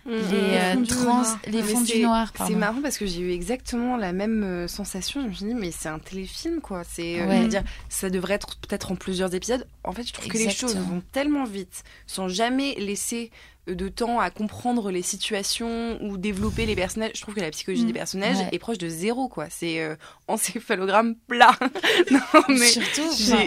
[0.06, 0.86] Mm, les, mm.
[0.86, 2.32] trans, les fonds du noir.
[2.46, 5.20] C'est marrant parce que j'ai eu exactement la même sensation.
[5.22, 6.82] Je me suis dit, mais c'est un téléfilm, quoi.
[6.84, 9.66] C'est, dire, ça devrait être peut-être en plusieurs épisodes.
[9.82, 13.32] En fait, je trouve que les choses vont tellement vite, sans jamais laisser
[13.66, 17.12] de temps à comprendre les situations ou développer les personnages.
[17.14, 17.86] Je trouve que la psychologie Mm.
[17.88, 18.48] des personnages Ouais.
[18.52, 19.46] est proche de zéro, quoi.
[19.50, 19.96] C'est euh,
[20.28, 21.56] encéphalogramme plat.
[22.10, 22.68] non, mais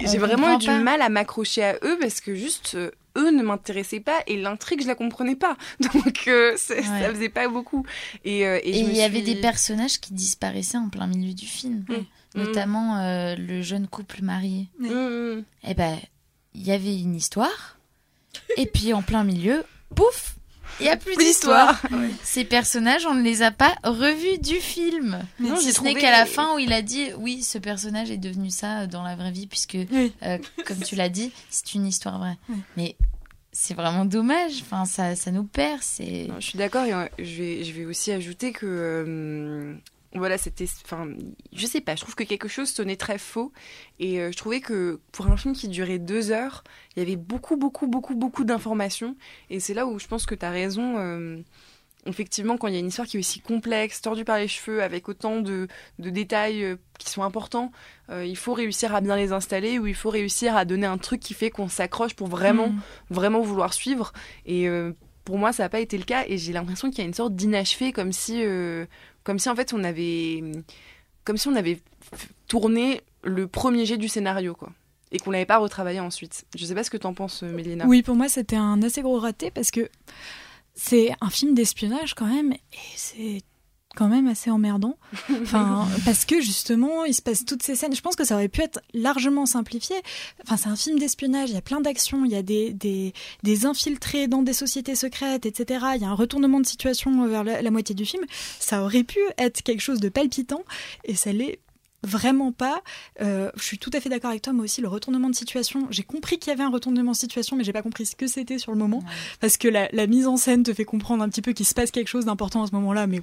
[0.05, 0.79] j'ai vraiment eu du pas.
[0.79, 4.81] mal à m'accrocher à eux parce que juste euh, eux ne m'intéressaient pas et l'intrigue
[4.81, 5.55] je la comprenais pas.
[5.79, 7.09] Donc euh, c'est- ça Ouais.
[7.13, 7.85] faisait pas beaucoup.
[8.25, 11.45] Et, euh, et Et il y avait des personnages qui disparaissaient en plein milieu du
[11.45, 12.39] film, Mm.
[12.39, 14.67] notamment euh, le jeune couple marié.
[14.79, 15.97] Mm, Eh ben,
[16.53, 17.77] il y avait une histoire,
[18.57, 19.63] et puis en plein milieu,
[19.95, 20.35] pouf,
[20.79, 21.81] il y a plus Plus d'histoire.
[21.91, 22.09] Ouais.
[22.23, 25.19] Ces personnages, on ne les a pas revus du film.
[25.39, 28.11] Non, si j'ai ce n'est qu'à la fin où il a dit oui, ce personnage
[28.11, 31.85] est devenu ça dans la vraie vie, puisque, euh, comme tu l'as dit, c'est une
[31.85, 32.37] histoire vraie.
[32.77, 32.95] Mais
[33.51, 34.61] c'est vraiment dommage.
[34.61, 35.81] Enfin, ça, ça nous perd.
[35.81, 36.29] C'est.
[36.39, 39.73] Je suis d'accord et euh, je vais, je vais aussi ajouter que euh,
[40.15, 41.07] voilà, c'était enfin
[41.53, 43.51] je sais pas, je trouve que quelque chose sonnait très faux
[43.99, 46.63] et euh, je trouvais que pour un film qui durait deux heures,
[46.95, 49.15] il y avait beaucoup beaucoup beaucoup beaucoup d'informations
[49.49, 51.37] et c'est là où je pense que tu as raison euh,
[52.05, 54.81] Effectivement, quand il y a une histoire qui est aussi complexe, tordue par les cheveux,
[54.81, 55.67] avec autant de,
[55.99, 57.73] de détails euh, qui sont importants,
[58.09, 60.97] euh, il faut réussir à bien les installer ou il faut réussir à donner un
[60.97, 62.81] truc qui fait qu'on s'accroche pour vraiment, Mm.
[63.09, 64.13] vraiment vouloir suivre.
[64.45, 64.69] Et
[65.29, 67.13] pour moi, ça n'a pas été le cas et j'ai l'impression qu'il y a une
[67.13, 68.87] sorte d'inachevé, comme si, euh,
[69.23, 70.41] comme si en fait on avait,
[71.23, 71.79] comme si on avait
[72.47, 74.69] tourné le premier jet du scénario, quoi.
[75.11, 76.45] Et qu'on l'avait pas retravaillé ensuite.
[76.55, 77.87] Je sais pas ce que t'en penses, euh, Mélina.
[77.87, 79.89] Oui, pour moi, c'était un assez gros raté parce que
[80.75, 83.41] c'est un film d'espionnage quand même, et c'est
[83.99, 84.97] quand même assez emmerdant.
[85.41, 87.93] Enfin, parce que justement, il se passe toutes ces scènes.
[87.93, 89.97] Je pense que ça aurait pu être largement simplifié.
[90.41, 91.49] Enfin, c'est un film d'espionnage.
[91.49, 92.23] Il y a plein d'actions.
[92.23, 95.85] Il y a des, des, des infiltrés dans des sociétés secrètes, etc.
[95.95, 98.23] Il y a un retournement de situation vers la, la moitié du film.
[98.59, 100.63] Ça aurait pu être quelque chose de palpitant,
[101.03, 101.59] et ça l'est
[102.03, 102.81] vraiment pas.
[103.21, 104.53] Euh, je suis tout à fait d'accord avec toi.
[104.53, 105.87] Moi aussi, le retournement de situation.
[105.89, 108.27] J'ai compris qu'il y avait un retournement de situation, mais j'ai pas compris ce que
[108.27, 109.03] c'était sur le moment,
[109.41, 111.73] parce que la, la mise en scène te fait comprendre un petit peu qu'il se
[111.73, 113.21] passe quelque chose d'important à ce moment-là, mais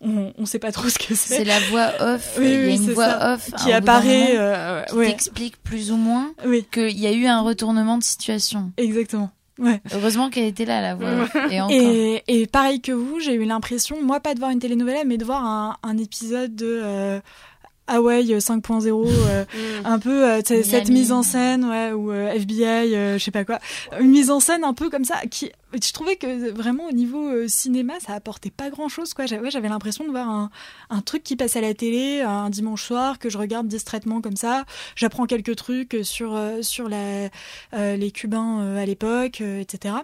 [0.00, 1.36] on, on sait pas trop ce que c'est.
[1.38, 2.36] C'est la voix off.
[2.38, 3.34] Oui, il y a une voix ça.
[3.34, 4.32] off qui apparaît.
[4.34, 5.06] moment, euh, qui ouais.
[5.08, 6.64] t'explique plus ou moins Oui.
[6.72, 8.72] qu'il y a eu un retournement de situation.
[8.76, 9.30] Exactement.
[9.58, 9.80] Ouais.
[9.94, 11.28] Heureusement qu'elle était là, la voix.
[11.50, 11.70] Et encore.
[11.74, 15.16] Et, et pareil que vous, j'ai eu l'impression, moi, pas de voir une telenovela, mais
[15.16, 17.20] de voir un, un épisode de euh,
[17.88, 19.44] Hawaii 5.0, euh,
[19.84, 23.44] un peu euh, cette mise en scène, ouais, ou euh, FBI, euh, je sais pas
[23.44, 23.58] quoi,
[24.00, 27.28] une mise en scène un peu comme ça, qui, je trouvais que vraiment au niveau
[27.28, 29.26] euh, cinéma, ça apportait pas grand chose, quoi.
[29.26, 30.50] J'avais, ouais, j'avais l'impression de voir un,
[30.90, 34.36] un truc qui passe à la télé un dimanche soir que je regarde distraitement comme
[34.36, 34.64] ça.
[34.94, 37.28] J'apprends quelques trucs sur euh, sur la,
[37.74, 39.96] euh, les Cubains euh, à l'époque, euh, etc.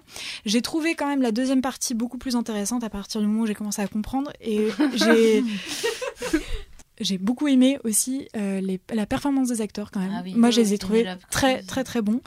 [0.45, 3.47] J'ai trouvé quand même la deuxième partie beaucoup plus intéressante à partir du moment où
[3.47, 5.45] j'ai commencé à comprendre et j'ai
[7.03, 10.13] j'ai beaucoup aimé aussi euh, les, la performance des acteurs quand même.
[10.15, 10.35] Ah oui.
[10.35, 12.21] Moi, je les ai trouvés très très très bons.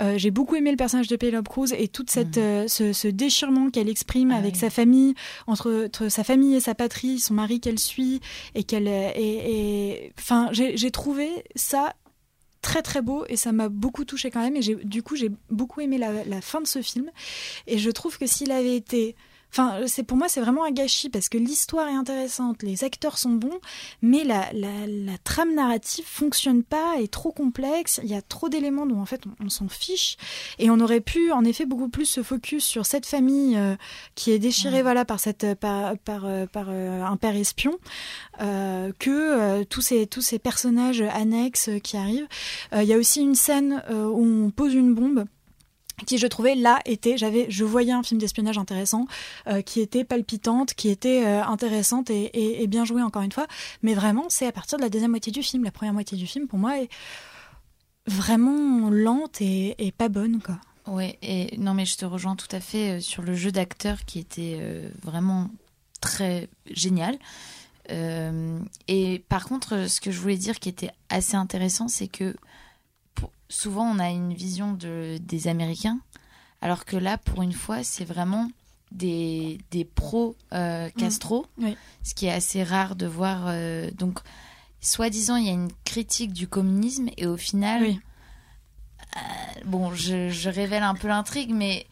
[0.00, 3.08] Euh, j'ai beaucoup aimé le personnage de Penelope Cruz et toute cette euh, ce, ce
[3.08, 4.60] déchirement qu'elle exprime Ah avec oui.
[4.60, 5.14] sa famille,
[5.46, 8.20] entre, entre sa famille et sa patrie, son mari qu'elle suit
[8.54, 11.94] et qu'elle et, enfin j'ai trouvé ça
[12.60, 15.80] très très beau et ça m'a beaucoup touché quand même et du coup j'ai beaucoup
[15.80, 17.10] aimé la, la fin de ce film
[17.66, 19.16] et je trouve que s'il avait été
[19.52, 23.18] Enfin, c'est pour moi, c'est vraiment un gâchis parce que l'histoire est intéressante, les acteurs
[23.18, 23.60] sont bons,
[24.00, 28.00] mais la, la, la trame narrative fonctionne pas, est trop complexe.
[28.02, 30.16] Il y a trop d'éléments dont en fait on, on s'en fiche,
[30.58, 33.76] et on aurait pu en effet beaucoup plus se focus sur cette famille euh,
[34.14, 37.76] qui est déchirée voilà par cette par par, euh, par euh, un père espion
[38.40, 42.26] euh, que tous ces tous ces personnages annexes qui arrivent.
[42.74, 45.24] Il y a aussi une scène où on pose une bombe
[46.04, 49.06] qui je trouvais là était j'avais je voyais un film d'espionnage intéressant
[49.46, 53.46] euh, qui était palpitante qui était euh, intéressante et, bien jouée encore une fois.
[53.82, 55.64] Mais vraiment c'est à partir de la deuxième moitié du film.
[55.64, 56.88] La première moitié du film pour moi est
[58.06, 60.58] vraiment lente et, pas bonne quoi.
[60.86, 64.04] Ouais, et non, mais je te rejoins tout à fait euh, sur le jeu d'acteur
[64.04, 65.48] qui était euh, vraiment
[66.00, 67.18] très génial.
[68.88, 72.34] Et par contre, ce que je voulais dire qui était assez intéressant, c'est que
[73.52, 76.00] souvent on a une vision de, des Américains,
[76.60, 78.50] alors que là, pour une fois, c'est vraiment
[78.92, 81.76] des, des pros euh, Castro, Oui.
[82.02, 83.44] ce qui est assez rare de voir.
[83.48, 84.20] euh, donc,
[84.80, 88.00] soi-disant, il y a une critique du communisme, et au final, Oui.
[89.16, 91.86] euh, bon, je, je révèle un peu l'intrigue, mais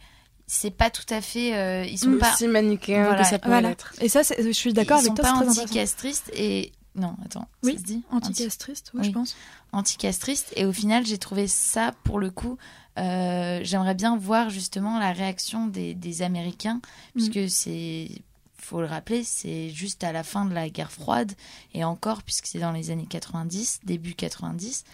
[0.46, 1.54] c'est pas tout à fait.
[1.56, 3.22] euh, ils sont pas Aussi manichéen Voilà.
[3.22, 3.92] que ça peut voilà l'être.
[4.00, 6.72] et ça je suis d'accord ils avec sont toi pas c'est très intéressant anticastristes et
[6.96, 9.06] non, attends, oui ça se dit anticastriste oui, Oui.
[9.06, 9.36] je pense
[9.72, 12.58] anticastriste et au final j'ai trouvé ça pour le coup
[12.98, 16.80] euh, j'aimerais bien voir justement la réaction des, des Américains
[17.14, 18.08] puisque c'est
[18.56, 21.32] faut le rappeler c'est juste à la fin de la guerre froide
[21.74, 24.84] et encore puisque c'est dans les années 90 début 90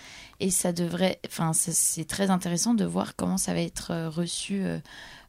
[0.40, 4.62] et ça devrait enfin c'est très intéressant de voir comment ça va être euh, reçu
[4.62, 4.78] euh,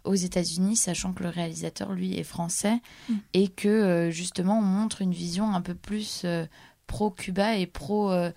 [0.07, 2.79] aux États-Unis, sachant que le réalisateur, lui, est français,
[3.09, 3.13] Mm.
[3.33, 6.45] et que euh, justement, on montre une vision un peu plus euh,
[6.87, 8.31] pro-Cuba et pro, euh,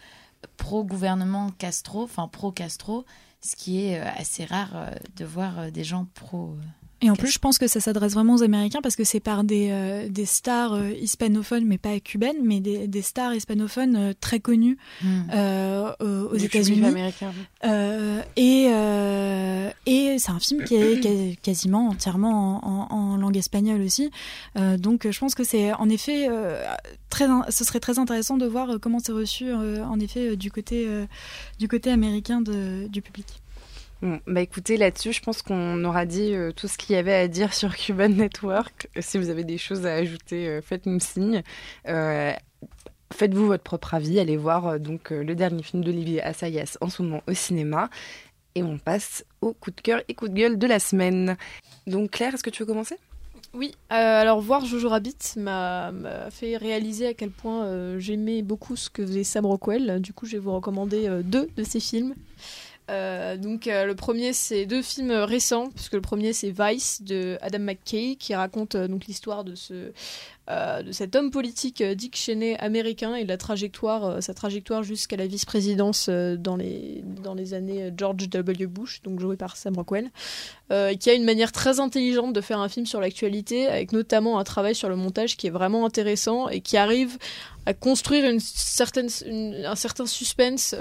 [0.56, 3.04] pro-gouvernement Castro, enfin pro-Castro,
[3.40, 6.56] ce qui est assez rare de voir des gens pro.
[7.02, 9.42] Et en plus, je pense que ça s'adresse vraiment aux Américains parce que c'est par
[9.42, 14.12] des, euh, des stars euh, hispanophones, mais pas cubaines, mais des, des stars hispanophones euh,
[14.20, 15.22] très connues Hmm.
[16.30, 16.80] aux États-Unis.
[18.36, 18.64] et
[19.86, 24.10] et c'est un film qui est quasi- quasiment entièrement en, en- en langue espagnole aussi.
[24.78, 26.28] Donc je pense que c'est en effet
[27.08, 30.86] très, in- ce serait très intéressant de voir comment c'est reçu en effet du côté
[31.58, 33.26] du côté américain de, du public.
[34.02, 37.14] Bon, bah écoutez, là-dessus, je pense qu'on aura dit euh, tout ce qu'il y avait
[37.14, 38.88] à dire sur Cuban Network.
[38.96, 41.42] Euh, Si vous avez des choses à ajouter, euh, faites-nous signe.
[43.12, 44.20] Faites-vous votre propre avis.
[44.20, 47.90] Allez voir donc le dernier film d'Olivier Assayas en ce moment au cinéma.
[48.54, 51.36] Et on passe au coup de cœur et coup de gueule de la semaine.
[51.88, 52.94] Donc Claire, est-ce que tu veux commencer?
[53.52, 55.92] Oui, alors voir Jojo Rabbit m'a
[56.30, 60.00] fait réaliser à quel point j'aimais beaucoup ce que faisait Sam Rockwell.
[60.00, 62.14] Du coup, je vais vous recommander deux de ses films.
[62.90, 67.38] Euh, donc euh, le premier c'est deux films récents puisque le premier c'est Vice de
[67.40, 69.92] Adam McKay qui raconte euh, donc l'histoire de ce
[70.84, 76.08] de cet homme politique Dick Cheney américain et la trajectoire sa trajectoire jusqu'à la vice-présidence
[76.08, 78.66] dans les dans les années George W.
[78.66, 80.10] Bush donc joué par Sam Rockwell
[80.72, 84.38] euh, qui a une manière très intelligente de faire un film sur l'actualité, avec notamment
[84.38, 87.18] un travail sur le montage qui est vraiment intéressant et qui arrive
[87.66, 89.08] à construire une certaine,
[89.66, 90.72] un certain suspense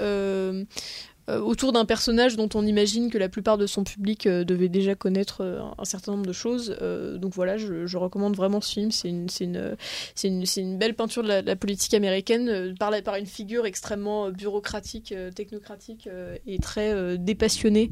[1.38, 4.94] autour d'un personnage dont on imagine que la plupart de son public euh, devait déjà
[4.94, 6.76] connaître euh, un certain nombre de choses.
[6.82, 8.90] Euh, donc voilà, je, recommande vraiment ce film.
[8.90, 9.76] C'est une, une,
[10.24, 14.30] une, une belle peinture de la, politique américaine euh, par, par une figure extrêmement euh,
[14.30, 17.90] bureaucratique, euh, technocratique euh, et très euh, dépassionnée.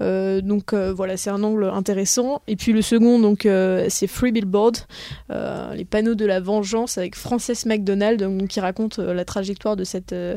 [0.00, 2.42] Euh, donc euh, voilà, c'est un angle intéressant.
[2.46, 4.76] Et puis le second, donc euh, c'est Free Billboard,
[5.30, 9.76] euh, les panneaux de la vengeance avec Frances McDonald, donc, qui raconte euh, la trajectoire
[9.76, 10.36] de cette euh,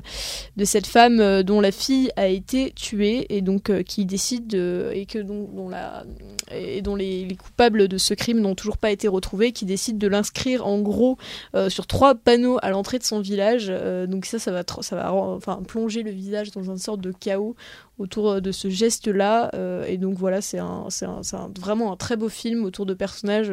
[0.58, 4.48] de cette femme euh, dont la fille a été tuée et donc euh, qui décide
[4.48, 6.04] de, et que dont, dont la
[6.52, 9.98] et dont les, les coupables de ce crime n'ont toujours pas été retrouvés, qui décide
[9.98, 11.18] de l'inscrire en gros
[11.56, 13.68] euh, sur trois panneaux à l'entrée de son village.
[13.70, 17.12] Euh, donc ça, ça va, ça va enfin, plonger le village dans une sorte de
[17.12, 17.56] chaos
[18.00, 19.52] autour de ce geste-là.
[19.88, 23.52] Et donc voilà, c'est un, un- vraiment un très beau film autour de personnages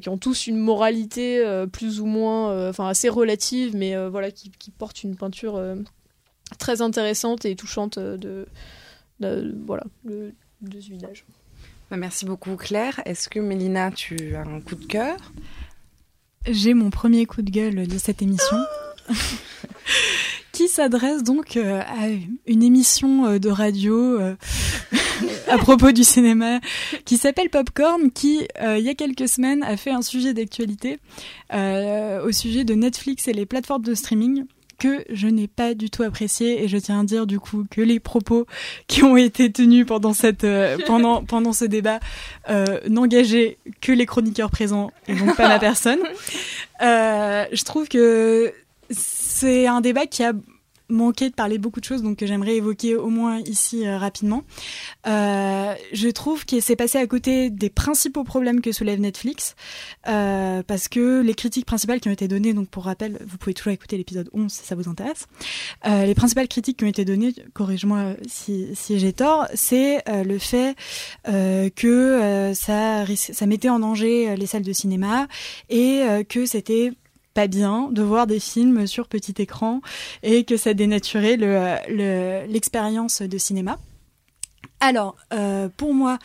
[0.00, 4.70] qui ont tous une moralité plus ou moins, enfin assez relative, mais voilà, qui, qui
[4.70, 5.60] portent une peinture
[6.58, 8.46] très intéressante et touchante euh, de,
[9.20, 10.32] de- voilà, de,
[10.62, 11.24] de ce village.
[11.90, 13.00] Bah, Merci beaucoup Claire.
[13.04, 15.16] Est-ce que Mélina, tu as un coup de cœur?
[16.48, 18.56] J'ai mon premier coup de gueule de cette émission.
[20.52, 22.08] qui s'adresse donc euh, à
[22.46, 24.18] une émission euh, de radio
[25.48, 26.60] à propos du cinéma
[27.04, 30.98] qui s'appelle Popcorn, qui euh, il y a quelques semaines a fait un sujet d'actualité
[31.52, 34.44] euh, au sujet de Netflix et les plateformes de streaming
[34.78, 37.80] que je n'ai pas du tout apprécié et je tiens à dire du coup que
[37.80, 38.46] les propos
[38.86, 42.00] qui ont été tenus pendant cette euh, pendant pendant ce débat
[42.50, 46.00] euh, n'engageaient que les chroniqueurs présents et donc pas ma personne.
[46.82, 48.52] Euh, je trouve que
[48.90, 50.32] c'est un débat qui a
[50.88, 54.42] manqué de parler beaucoup de choses, donc que j'aimerais évoquer au moins ici euh, rapidement.
[55.06, 59.56] Euh, je trouve qu'il s'est passé à côté des principaux problèmes que soulève Netflix,
[60.08, 63.54] euh, parce que les critiques principales qui ont été données, donc pour rappel, vous pouvez
[63.54, 65.26] toujours écouter l'épisode 11 si ça vous intéresse,
[65.84, 70.76] les principales critiques qui ont été données, corrige-moi si, j'ai tort, c'est le fait
[71.24, 75.28] que ça, mettait en danger les salles de cinéma
[75.68, 76.92] et que c'était
[77.36, 79.82] pas bien de voir des films sur petit écran
[80.22, 83.78] et que ça dénaturait le- le- l'expérience de cinéma.
[84.80, 86.18] Alors, euh, pour moi,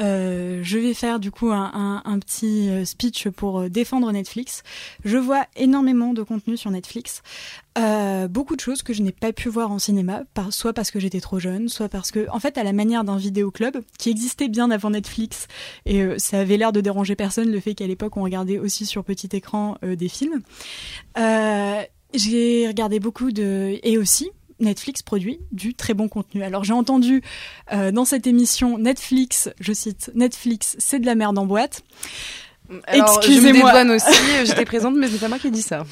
[0.00, 4.62] euh, je vais faire du coup un, petit euh, speech pour euh, défendre Netflix.
[5.04, 7.22] Je vois énormément de contenu sur Netflix,
[7.78, 10.98] Euh, beaucoup de choses que je n'ai pas pu voir en cinéma, soit parce que
[10.98, 14.48] j'étais trop jeune, soit parce que, en fait, à la manière d'un vidéoclub qui existait
[14.48, 15.46] bien avant Netflix,
[15.86, 18.84] et euh, ça avait l'air de déranger personne le fait qu'à l'époque on regardait aussi
[18.84, 20.42] sur petit écran des films.
[22.14, 24.30] J'ai regardé beaucoup de et aussi
[24.60, 26.42] Netflix produit du très bon contenu.
[26.42, 27.22] Alors j'ai entendu
[27.72, 31.82] euh, dans cette émission Netflix, je cite Netflix, c'est de la merde en boîte.
[32.86, 33.72] Alors, je me Excusez-moi.
[33.72, 35.84] dédouane aussi, j'étais présente, mais c'est pas moi qui ai dit ça.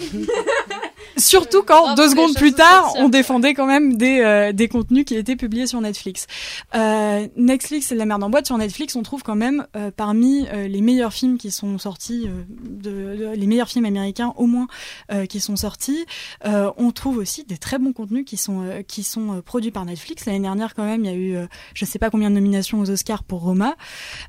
[1.16, 5.14] Surtout quand deux secondes plus tard, on défendait quand même des, euh, des contenus qui
[5.14, 6.26] étaient publiés sur Netflix.
[6.74, 8.46] Euh, Netflix, c'est de la merde en boîte.
[8.46, 12.26] Sur Netflix, on trouve quand même euh, parmi euh, les meilleurs films qui sont sortis,
[12.26, 14.66] euh, de, de- les meilleurs films américains au moins
[15.10, 16.04] euh, qui sont sortis.
[16.44, 19.86] Euh, on trouve aussi des très bons contenus qui sont euh, qui sont produits par
[19.86, 20.26] Netflix.
[20.26, 22.78] L'année dernière, quand même, il y a eu, euh, je sais pas combien de nominations
[22.80, 23.74] aux Oscars pour Roma.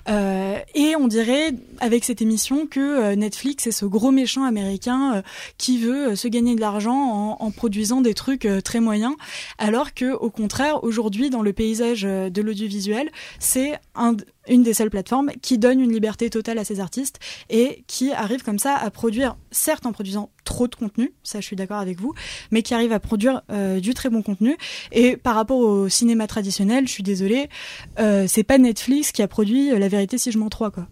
[0.08, 5.22] Euh, et on dirait avec cette émission que Netflix est ce gros méchant américain
[5.58, 9.16] qui veut se gagner de l'argent en, produisant des trucs euh, très moyens,
[9.58, 13.10] alors que au contraire aujourd'hui dans le paysage euh, de l'audiovisuel,
[13.40, 14.16] c'est un
[14.50, 17.20] une des seules plateformes qui donne une liberté totale à ses artistes
[17.50, 21.46] et qui arrive comme ça à produire, certes en produisant trop de contenu, ça je
[21.46, 22.14] suis d'accord avec vous,
[22.52, 24.56] mais qui arrive à produire euh, du très bon contenu.
[24.94, 27.50] Et par rapport au cinéma traditionnel, je suis désolée,
[27.98, 30.88] c'est pas Netflix qui a produit La vérité si je mens trois quoi.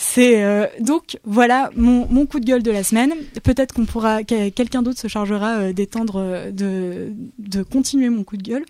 [0.00, 3.12] C'est euh, donc voilà mon, mon coup de gueule de la semaine.
[3.42, 8.22] Peut-être qu'on pourra que- quelqu'un d'autre se chargera euh, d'étendre euh, de de continuer mon
[8.22, 8.64] coup de gueule.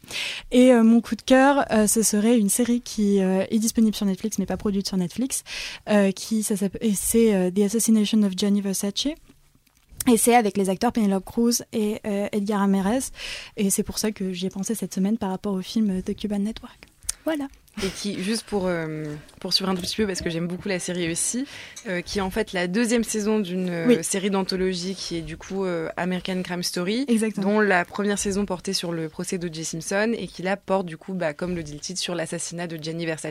[0.52, 4.06] Et euh, mon coup de cœur, euh, ce serait une série qui est disponible sur
[4.06, 5.44] Netflix mais pas produite sur Netflix,
[6.16, 9.08] qui ça s'appelle c'est The Assassination of Gianni Versace.
[10.10, 12.00] Et c'est avec les acteurs Penelope Cruz et
[12.32, 13.00] Edgar Ramirez.
[13.58, 16.16] Et c'est pour ça que j'y ai pensé cette semaine par rapport au film The
[16.16, 16.78] Cuban Network.
[17.24, 17.48] Voilà.
[17.84, 19.04] Et qui, juste pour euh,
[19.40, 21.46] poursuivre un tout petit peu, parce que j'aime beaucoup la série aussi,
[21.88, 23.98] euh, qui est en fait la deuxième saison d'une euh, Oui.
[24.02, 27.46] série d'anthologie qui est du coup euh, American Crime Story, Exactement.
[27.54, 29.64] dont la première saison portait sur le procès d'O.J.
[29.64, 32.66] Simpson et qui là porte du coup, bah, comme le dit le titre, sur l'assassinat
[32.66, 33.28] de Gianni Versace.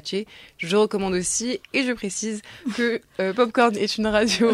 [0.58, 2.42] Je recommande aussi et je précise
[2.76, 4.52] que euh, Popcorn est une radio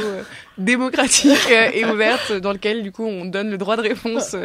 [0.57, 4.35] démocratique et ouverte dans laquelle du coup on donne le droit de réponse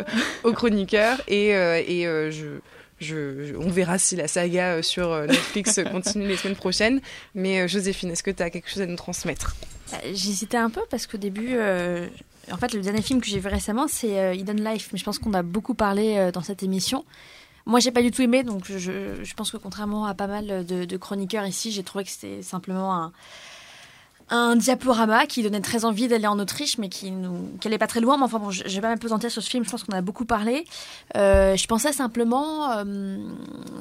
[0.45, 2.47] aux chroniqueurs et, euh, et euh, je
[3.01, 7.01] on verra si la saga euh, sur euh, Netflix euh, continue les semaines prochaines.
[7.35, 9.57] Mais Joséphine, est-ce que tu as quelque chose à nous transmettre?
[9.91, 11.57] Bah, J'hésitais un peu parce qu'au début,
[12.51, 14.91] en fait, le dernier film que j'ai vu récemment, c'est Hidden Life.
[14.93, 17.05] Mais je pense qu'on a beaucoup parlé dans cette émission.
[17.67, 20.97] Moi, j'ai pas du tout aimé, donc je, pense que contrairement à pas mal de
[20.97, 23.13] chroniqueurs ici, j'ai trouvé que c'était simplement un,
[24.31, 27.87] un diaporama qui donnait très envie d'aller en Autriche, mais qui nous, qui allait pas
[27.87, 28.17] très loin.
[28.17, 29.65] Mais enfin bon, vais pas m'apesantir sur ce film.
[29.65, 30.65] Je pense qu'on a beaucoup parlé.
[31.17, 33.19] Euh, je pensais simplement euh,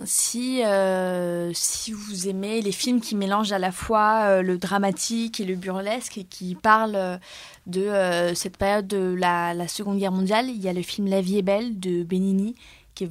[0.05, 5.39] si euh, si vous aimez les films qui mélangent à la fois euh, le dramatique
[5.39, 7.17] et le burlesque et qui parlent euh,
[7.65, 11.07] de euh, cette période de la, la Seconde Guerre mondiale, il y a le film
[11.07, 12.55] La vie est belle de Benigni
[12.95, 13.09] qui est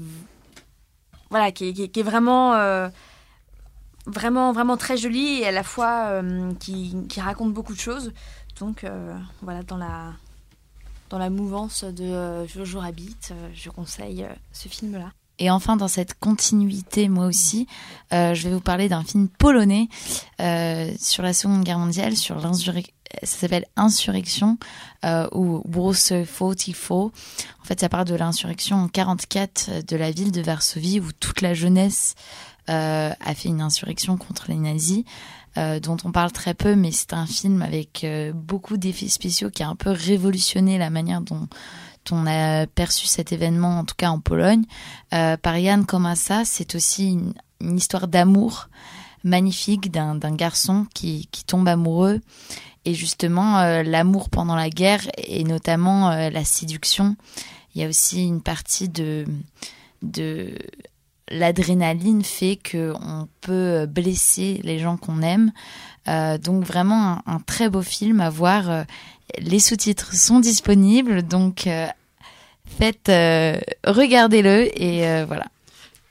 [1.30, 2.54] voilà qui qui qui est vraiment
[4.06, 8.12] vraiment vraiment très joli et à la fois euh, qui, qui raconte beaucoup de choses.
[8.58, 10.12] Donc euh, voilà dans la
[11.10, 13.16] dans la mouvance de euh, Jojo Rabbit,
[13.54, 15.12] je conseille ce film-là.
[15.38, 17.66] Et enfin, dans cette continuité, moi aussi,
[18.10, 19.90] je vais vous parler d'un film polonais
[20.38, 22.96] sur la Seconde Guerre mondiale, sur l'insurrection.
[23.22, 24.58] Ça s'appelle Insurrection
[25.04, 26.92] euh, ou Bruce 44.
[26.92, 27.10] En
[27.64, 31.54] fait, ça parle de l'insurrection en 44 de la ville de Varsovie où toute la
[31.54, 32.14] jeunesse
[32.68, 35.04] euh, a fait une insurrection contre les nazis,
[35.56, 39.50] euh, dont on parle très peu, mais c'est un film avec euh, beaucoup d'effets spéciaux
[39.50, 41.48] qui a un peu révolutionné la manière dont
[42.10, 44.64] on a perçu cet événement, en tout cas en Pologne.
[45.10, 47.18] Par Jan Komasa, c'est aussi
[47.60, 48.68] une, histoire d'amour
[49.24, 52.20] magnifique d'un garçon qui, tombe amoureux.
[52.84, 57.16] Et justement, l'amour pendant la guerre et notamment la séduction.
[57.74, 59.26] Il y a aussi une partie de
[61.30, 65.52] l'adrénaline fait que on peut blesser les gens qu'on aime.
[66.08, 68.70] Euh, donc vraiment un, un très beau film à voir.
[68.70, 68.82] Euh,
[69.40, 71.86] Les sous-titres sont disponibles, donc euh,
[72.78, 75.46] faites, euh, regardez-le et euh, voilà.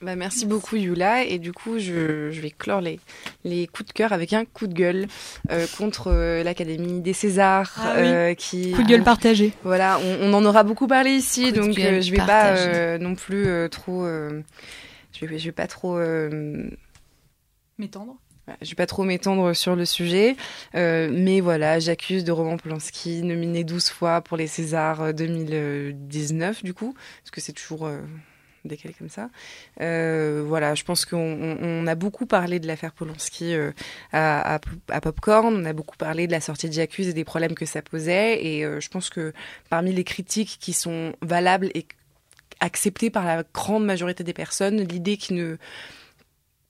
[0.02, 1.24] bah, Merci beaucoup Yula.
[1.24, 3.00] Et du coup, je, je vais clore les,
[3.44, 5.06] les coups de cœur avec un coup de gueule
[5.50, 7.72] euh, contre euh, l'Académie des Césars.
[7.78, 8.02] Ah oui.
[8.06, 9.54] euh, qui, Coup de gueule partagé.
[9.64, 12.70] Voilà, on, on en aura beaucoup parlé ici, Coup donc euh, je vais pas partagé.
[12.74, 14.04] euh, non plus euh, trop...
[15.22, 15.96] euh, je, vais, je vais pas trop...
[15.98, 16.68] euh,
[17.78, 18.16] M'étendre.
[18.62, 20.36] Je vais pas trop m'étendre sur le sujet,
[20.76, 26.62] euh, mais voilà, j'accuse de Roman Polanski, nominé 12 fois pour les Césars euh, 2019
[26.62, 27.98] du coup, parce que c'est toujours euh,
[28.64, 29.30] décalé comme ça.
[29.80, 33.72] Euh, voilà, je pense qu'on on- on a beaucoup parlé de l'affaire Polanski euh,
[34.12, 34.60] à, à,
[34.90, 37.66] à Popcorn, on a beaucoup parlé de la sortie de J'accuse et des problèmes que
[37.66, 39.32] ça posait, et euh, je pense que
[39.70, 41.84] parmi les critiques qui sont valables et
[42.60, 45.56] acceptées par la grande majorité des personnes, l'idée qui ne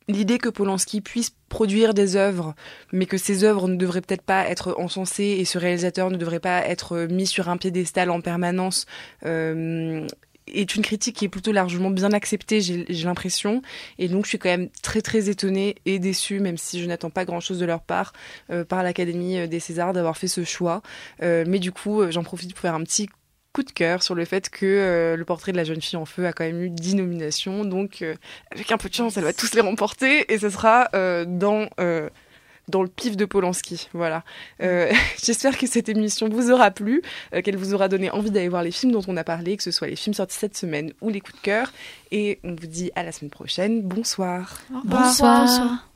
[0.09, 2.55] l'idée que Polanski puisse produire des œuvres,
[2.93, 6.41] mais que ces œuvres ne devraient peut-être pas être encensées et ce réalisateur ne devrait
[6.41, 8.87] pas être mis sur un piédestal en permanence.
[9.25, 10.07] euh,
[10.47, 13.63] est une critique qui est plutôt largement bien acceptée, j'ai l'impression.
[13.99, 17.11] Et donc, je suis quand même très, très étonnée et déçue, même si je n'attends
[17.11, 18.13] pas grand-chose de leur part,
[18.51, 20.83] euh, par l'Académie des Césars d'avoir fait ce choix.
[21.21, 23.09] Euh, mais du coup, j'en profite pour faire un petit
[23.57, 26.05] coup de cœur sur le fait que euh, le portrait de la jeune fille en
[26.05, 27.65] feu a quand même eu 10 nominations.
[27.65, 28.15] Donc, euh,
[28.51, 31.71] avec un peu de chance, elle va tous les remporter et ce sera euh, dans
[32.69, 33.89] dans le pif de Polanski.
[33.93, 34.25] Voilà.
[34.63, 34.93] Euh,
[35.25, 37.03] J'espère que cette émission vous aura plu,
[37.35, 39.63] euh, qu'elle vous aura donné envie d'aller voir les films dont on a parlé, que
[39.63, 41.73] ce soit les films sortis cette semaine ou les coups de cœur.
[42.11, 43.83] Et on vous dit à la semaine prochaine.
[43.83, 44.61] Bonsoir.
[44.85, 45.47] Bonsoir.
[45.47, 45.85] Bonsoir.